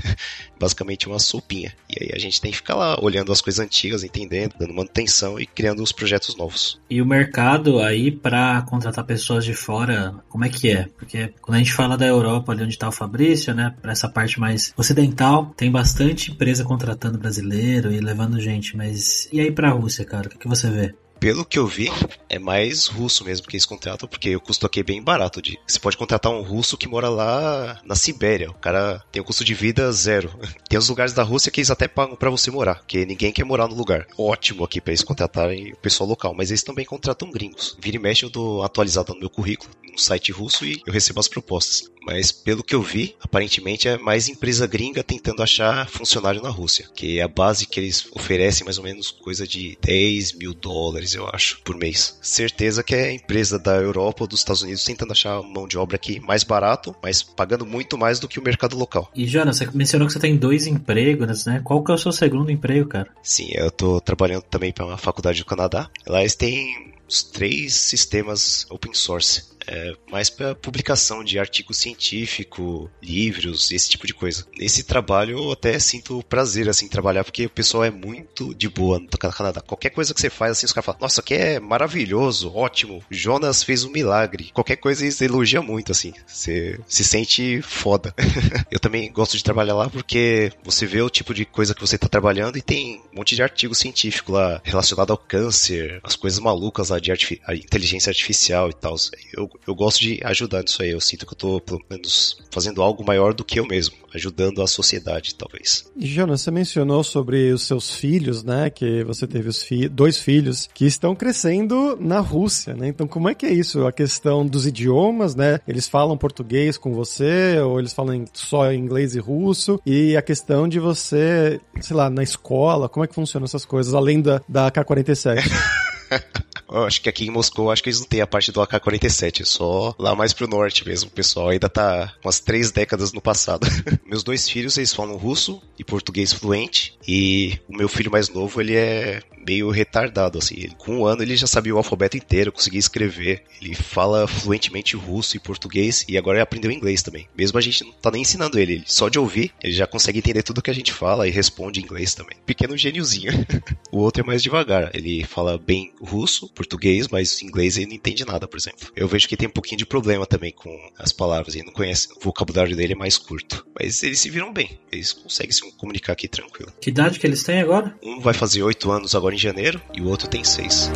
Basicamente 0.60 1.08
uma 1.08 1.18
sopinha. 1.18 1.74
E 1.90 2.04
aí 2.04 2.12
a 2.14 2.20
gente 2.20 2.40
tem 2.40 2.52
que 2.52 2.58
ficar 2.58 2.76
lá 2.76 2.98
olhando 3.02 3.32
as 3.32 3.42
coisas 3.42 3.60
antigas, 3.60 4.04
entendendo, 4.04 4.54
dando 4.58 4.76
manutenção 4.76 5.40
e 5.40 5.48
criando 5.48 5.82
os 5.82 5.92
projetos 5.92 6.36
novos. 6.36 6.80
E 6.88 7.02
o 7.02 7.06
mercado 7.06 7.80
aí 7.80 8.12
para 8.12 8.62
contratar 8.62 9.04
pessoas 9.06 9.44
de 9.44 9.56
fora, 9.56 10.14
como 10.30 10.46
é 10.46 10.50
que 10.50 10.70
é? 10.70 10.88
Porque 10.98 11.34
quando 11.42 11.56
a 11.56 11.58
gente 11.60 11.74
fala 11.74 11.98
da 11.98 12.06
Europa, 12.06 12.52
ali 12.52 12.64
onde 12.64 12.74
está 12.74 12.88
o 12.88 12.92
Fabrício, 12.92 13.56
né, 13.56 13.74
para 13.82 13.92
essa 13.92 14.08
parte 14.08 14.40
mais 14.40 14.72
ocidental, 14.78 15.52
tem 15.58 15.72
bastante 15.72 16.32
empresa 16.32 16.64
contratando 16.64 17.18
brasileiro 17.18 17.92
e 17.92 18.00
levando 18.00 18.40
gente, 18.40 18.78
mas 18.78 19.28
e 19.32 19.42
aí 19.42 19.52
para 19.52 19.70
a 19.70 19.74
Rússia, 19.74 20.06
cara? 20.06 20.28
O 20.28 20.30
que, 20.30 20.38
que 20.38 20.48
você 20.48 20.70
vê? 20.70 20.94
Pelo 21.24 21.46
que 21.46 21.58
eu 21.58 21.66
vi, 21.66 21.90
é 22.28 22.38
mais 22.38 22.88
russo 22.88 23.24
mesmo 23.24 23.48
que 23.48 23.56
eles 23.56 23.66
contratam, 23.66 24.10
porque 24.10 24.36
o 24.36 24.42
custo 24.42 24.66
aqui 24.66 24.82
é 24.82 24.84
bem 24.84 25.02
barato. 25.02 25.42
De... 25.42 25.58
Você 25.66 25.80
pode 25.80 25.96
contratar 25.96 26.30
um 26.30 26.42
russo 26.42 26.78
que 26.78 26.86
mora 26.86 27.08
lá 27.08 27.80
na 27.86 27.96
Sibéria. 27.96 28.52
O 28.52 28.56
cara 28.56 29.02
tem 29.10 29.22
o 29.22 29.26
custo 29.26 29.46
de 29.46 29.54
vida 29.54 29.90
zero. 29.94 30.38
Tem 30.68 30.78
os 30.78 30.90
lugares 30.90 31.14
da 31.14 31.22
Rússia 31.22 31.52
que 31.52 31.60
eles 31.60 31.70
até 31.70 31.88
pagam 31.88 32.16
para 32.16 32.32
você 32.32 32.50
morar, 32.50 32.80
porque 32.80 33.06
ninguém 33.06 33.32
quer 33.32 33.46
morar 33.46 33.68
no 33.68 33.76
lugar. 33.76 34.08
Ótimo 34.18 34.64
aqui 34.64 34.82
para 34.82 34.92
eles 34.92 35.04
contratarem 35.04 35.72
o 35.72 35.78
pessoal 35.78 36.10
local, 36.10 36.34
mas 36.36 36.50
eles 36.50 36.64
também 36.64 36.84
contratam 36.84 37.30
gringos. 37.30 37.78
Vira 37.80 37.96
e 37.96 38.00
mexe 38.00 38.26
eu 38.26 38.30
dou 38.30 38.64
atualizado 38.64 39.14
no 39.14 39.20
meu 39.20 39.30
currículo, 39.30 39.70
no 39.94 40.00
site 40.00 40.32
russo, 40.32 40.66
e 40.66 40.82
eu 40.86 40.92
recebo 40.92 41.20
as 41.20 41.28
propostas. 41.28 41.90
Mas 42.06 42.32
pelo 42.32 42.64
que 42.64 42.76
eu 42.76 42.82
vi, 42.82 43.16
aparentemente 43.22 43.88
é 43.88 43.98
mais 43.98 44.28
empresa 44.28 44.68
gringa 44.68 45.04
tentando 45.04 45.42
achar 45.42 45.88
funcionário 45.88 46.42
na 46.42 46.50
Rússia, 46.50 46.90
que 46.94 47.20
é 47.20 47.24
a 47.24 47.28
base 47.28 47.66
que 47.66 47.80
eles 47.80 48.08
oferecem 48.14 48.66
mais 48.66 48.78
ou 48.78 48.84
menos 48.84 49.10
coisa 49.10 49.48
de 49.48 49.78
10 49.82 50.34
mil 50.34 50.54
dólares, 50.54 51.14
eu 51.14 51.28
acho, 51.28 51.62
por 51.64 51.78
mês. 51.78 52.18
Certeza 52.22 52.84
que 52.84 52.94
é 52.94 53.14
empresa 53.14 53.58
da 53.58 53.76
Europa 53.76 54.24
ou 54.24 54.28
dos 54.28 54.40
Estados 54.40 54.62
Unidos 54.62 54.84
tentando 54.84 55.14
achar 55.14 55.42
mão 55.42 55.68
de 55.68 55.78
obra 55.78 55.96
aqui 55.96 56.20
mais 56.20 56.44
barato, 56.44 56.96
mas 57.02 57.24
pagando 57.24 57.66
muito 57.66 57.98
mais 57.98 58.20
do 58.20 58.28
que 58.28 58.40
o 58.40 58.44
mercado 58.44 58.78
local. 58.78 59.10
E 59.16 59.26
Jonas, 59.26 59.58
você 59.58 59.70
mencionou 59.74 60.08
que 60.08 60.14
você 60.14 60.20
tem 60.20 60.36
dois 60.36 60.68
empregos, 60.68 61.46
né? 61.46 61.62
Qual 61.64 61.84
que 61.84 61.92
é 61.92 61.96
o 61.96 61.98
seu 61.98 62.12
segundo 62.12 62.52
emprego, 62.52 62.90
cara? 62.90 63.10
Sim, 63.22 63.50
eu 63.54 63.72
tô 63.72 64.02
trabalhando 64.02 64.44
também 64.44 64.74
para 64.74 64.86
uma 64.86 64.98
faculdade 64.98 65.40
do 65.40 65.46
Canadá. 65.46 65.90
Lá 66.06 66.22
eles 66.22 66.36
têm 66.36 66.94
os 67.08 67.22
três 67.22 67.76
sistemas 67.76 68.66
open 68.70 68.94
source 68.94 69.53
é 69.68 69.94
mais 70.12 70.30
para 70.30 70.56
publicação 70.56 71.24
de 71.24 71.40
artigo 71.40 71.74
científico, 71.74 72.90
livros, 73.02 73.72
esse 73.72 73.90
tipo 73.90 74.08
de 74.08 74.14
coisa. 74.14 74.46
Nesse 74.58 74.84
trabalho 74.84 75.38
eu 75.38 75.52
até 75.52 75.78
sinto 75.80 76.24
prazer 76.24 76.70
assim 76.70 76.88
trabalhar 76.88 77.24
porque 77.24 77.46
o 77.46 77.50
pessoal 77.50 77.84
é 77.84 77.92
muito 77.92 78.54
de 78.54 78.70
boa 78.70 79.00
no 79.00 79.08
Canadá. 79.08 79.62
Qualquer 79.62 79.90
coisa 79.90 80.14
que 80.14 80.22
você 80.22 80.30
faz 80.30 80.54
assim 80.54 80.66
os 80.66 80.74
caras 80.74 80.86
falam: 80.86 81.02
"Nossa, 81.02 81.22
aqui 81.22 81.34
é 81.34 81.60
maravilhoso, 81.60 82.54
ótimo. 82.54 83.04
Jonas 83.10 83.64
fez 83.64 83.84
um 83.84 83.92
milagre". 83.92 84.52
Qualquer 84.54 84.78
coisa 84.78 85.04
eles 85.04 85.22
elogiam 85.22 85.64
muito 85.64 85.92
assim. 85.92 86.14
Você 86.28 86.80
se 86.88 87.04
sente 87.04 87.62
foda. 87.62 88.14
eu 88.72 88.80
também 88.80 89.12
gosto 89.12 89.38
de 89.38 89.44
trabalhar 89.44 89.76
lá 89.76 89.90
porque 89.90 90.52
você 90.64 90.86
vê 90.86 91.02
o 91.02 91.10
tipo 91.10 91.34
de 91.34 91.46
coisa 91.46 91.74
que 91.74 91.82
você 91.82 91.96
está 91.96 92.08
trabalhando 92.08 92.58
e 92.58 92.62
tem 92.62 93.02
um 93.12 93.18
monte 93.18 93.36
de 93.36 93.44
artigo 93.44 93.76
científico 93.76 94.32
lá 94.32 94.62
relacionado 94.64 95.12
ao 95.12 95.18
câncer, 95.18 96.00
as 96.04 96.16
coisas 96.16 96.40
malucas 96.40 96.90
lá 96.90 97.00
de 97.00 97.12
inteligência 97.54 98.10
artificial 98.10 98.70
e 98.70 98.74
tal. 98.74 98.96
Eu 99.34 99.50
eu 99.68 99.76
gosto 99.76 100.02
de 100.02 100.20
ajudar 100.24 100.62
nisso 100.62 100.82
aí. 100.82 100.92
Eu 100.92 101.02
sinto 101.02 101.26
que 101.26 101.34
eu 101.34 101.38
tô, 101.38 101.62
pelo 101.62 101.82
menos, 101.90 102.38
fazendo 102.52 102.82
algo 102.82 103.06
maior 103.06 103.34
do 103.34 103.44
que 103.44 103.60
eu 103.60 103.66
mesmo, 103.66 103.96
ajudando 104.14 104.62
a 104.62 104.68
sociedade, 104.68 105.36
talvez. 105.36 105.86
E, 105.96 106.06
Jonas, 106.06 106.42
você 106.42 106.52
mencionou 106.52 107.04
sobre 107.04 107.52
os 107.52 107.64
seus 107.64 107.92
filhos, 107.92 108.44
né? 108.44 108.70
Que 108.70 109.04
você 109.04 109.26
teve 109.28 109.50
os 109.50 109.64
fi 109.64 109.88
dois 109.88 110.18
filhos 110.18 110.70
que 110.74 110.86
estão 110.86 111.16
crescendo 111.16 111.98
na 112.00 112.20
Rússia, 112.20 112.74
né? 112.74 112.88
Então, 112.88 113.08
como 113.08 113.30
é 113.30 113.36
que 113.36 113.46
é 113.46 113.54
isso? 113.54 113.86
A 113.86 113.92
questão 113.92 114.46
dos 114.46 114.66
idiomas, 114.66 115.36
né? 115.36 115.60
Eles 115.68 115.88
falam 115.88 116.18
português 116.18 116.78
com 116.78 116.94
você, 116.94 117.60
ou 117.60 117.80
eles 117.80 117.94
falam 117.94 118.26
só 118.34 118.72
inglês 118.74 119.16
e 119.16 119.20
russo? 119.20 119.80
E 119.86 120.16
a 120.16 120.22
questão 120.22 120.68
de 120.68 120.80
você, 120.80 121.60
sei 121.82 121.96
lá, 121.96 122.10
na 122.10 122.24
escola, 122.24 122.90
como 122.90 123.04
é 123.04 123.08
que 123.08 123.16
funcionam 123.16 123.46
essas 123.46 123.66
coisas, 123.66 123.94
além 123.94 124.22
da, 124.22 124.42
da 124.48 124.70
K-47? 124.70 125.44
Acho 126.88 127.02
que 127.02 127.10
aqui 127.10 127.26
em 127.26 127.30
Moscou, 127.30 127.70
acho 127.70 127.84
que 127.84 127.90
eles 127.90 128.00
não 128.00 128.08
têm 128.08 128.22
a 128.22 128.26
parte 128.26 128.52
do 128.52 128.60
AK-47, 128.60 129.42
é 129.42 129.46
só 129.46 129.94
lá 130.00 130.16
mais 130.16 130.34
pro 130.34 130.48
norte 130.48 130.88
mesmo. 130.88 131.10
Pessoal 131.12 131.50
ainda 131.50 131.70
tá 131.70 132.16
umas 132.24 132.40
três 132.40 132.72
décadas 132.72 133.14
no 133.14 133.22
passado. 133.22 133.68
Meus 134.08 134.24
dois 134.24 134.50
filhos, 134.50 134.78
eles 134.78 134.94
falam 134.94 135.16
russo 135.16 135.62
e 135.78 135.84
português 135.84 136.34
fluente, 136.34 136.98
e 137.08 137.60
o 137.68 137.78
meu 137.78 137.88
filho 137.88 138.10
mais 138.10 138.30
novo, 138.30 138.60
ele 138.60 138.76
é 138.76 139.22
meio 139.46 139.70
retardado, 139.70 140.38
assim. 140.38 140.56
Ele, 140.58 140.76
com 140.78 141.00
um 141.00 141.06
ano 141.06 141.22
ele 141.22 141.36
já 141.36 141.48
sabia 141.48 141.74
o 141.74 141.78
alfabeto 141.78 142.18
inteiro, 142.18 142.52
conseguia 142.52 142.80
escrever. 142.80 143.44
Ele 143.62 143.76
fala 143.76 144.28
fluentemente 144.28 144.96
russo 144.96 145.36
e 145.36 145.40
português 145.40 146.06
e 146.08 146.18
agora 146.18 146.38
ele 146.38 146.44
aprendeu 146.44 146.72
inglês 146.72 147.02
também. 147.02 147.28
Mesmo 147.38 147.58
a 147.58 147.62
gente 147.62 147.84
não 147.84 147.92
tá 147.94 148.12
nem 148.12 148.22
ensinando 148.22 148.60
ele, 148.60 148.74
ele 148.74 148.84
só 148.86 149.10
de 149.10 149.20
ouvir, 149.20 149.52
ele 149.62 149.74
já 149.74 149.88
consegue 149.88 150.20
entender 150.20 150.44
tudo 150.44 150.62
que 150.62 150.72
a 150.72 150.76
gente 150.76 150.92
fala 150.92 151.28
e 151.28 151.32
responde 151.32 151.80
em 151.80 151.84
inglês 151.84 152.14
também. 152.14 152.38
Pequeno 152.46 152.78
gêniozinho. 152.78 153.32
o 153.92 154.00
outro 154.00 154.24
é 154.24 154.26
mais 154.26 154.42
devagar. 154.42 154.92
Ele 154.94 155.24
fala 155.24 155.58
bem 155.58 155.94
russo, 156.02 156.50
português, 156.50 157.08
mas 157.08 157.42
inglês 157.42 157.78
ele 157.78 157.88
não 157.88 157.94
entende 157.94 158.26
nada, 158.26 158.48
por 158.48 158.58
exemplo. 158.58 158.90
Eu 158.96 159.08
vejo 159.08 159.28
que 159.28 159.38
tem 159.38 159.48
um 159.48 159.52
pouquinho 159.52 159.78
de 159.78 159.86
problema 159.86 160.26
também 160.26 160.52
com 160.52 160.74
as 160.98 161.12
palavras, 161.12 161.56
ele 161.56 161.66
não 161.66 161.74
conhece, 161.74 162.10
o 162.16 162.20
vocabulário 162.20 162.76
dele 162.76 162.94
é 162.94 162.96
mais 162.96 163.18
curto. 163.18 163.66
Mas 163.80 164.04
eles 164.04 164.20
se 164.20 164.30
viram 164.30 164.54
bem, 164.54 164.80
eles 164.92 165.14
conseguem 165.14 165.52
se 165.52 165.72
comunicar 165.74 166.14
aqui 166.14 166.28
tranquilo. 166.28 166.72
Que 166.80 166.90
idade 166.90 167.20
que 167.20 167.28
eles 167.28 167.44
têm 167.44 167.62
agora? 167.62 167.96
Um 168.04 168.20
vai 168.20 168.34
fazer 168.34 168.64
oito 168.64 168.92
anos 168.92 169.16
agora 169.16 169.33
em 169.34 169.38
janeiro 169.38 169.82
e 169.94 170.02
o 170.02 170.08
outro 170.08 170.28
tem 170.28 170.44
seis. 170.44 170.92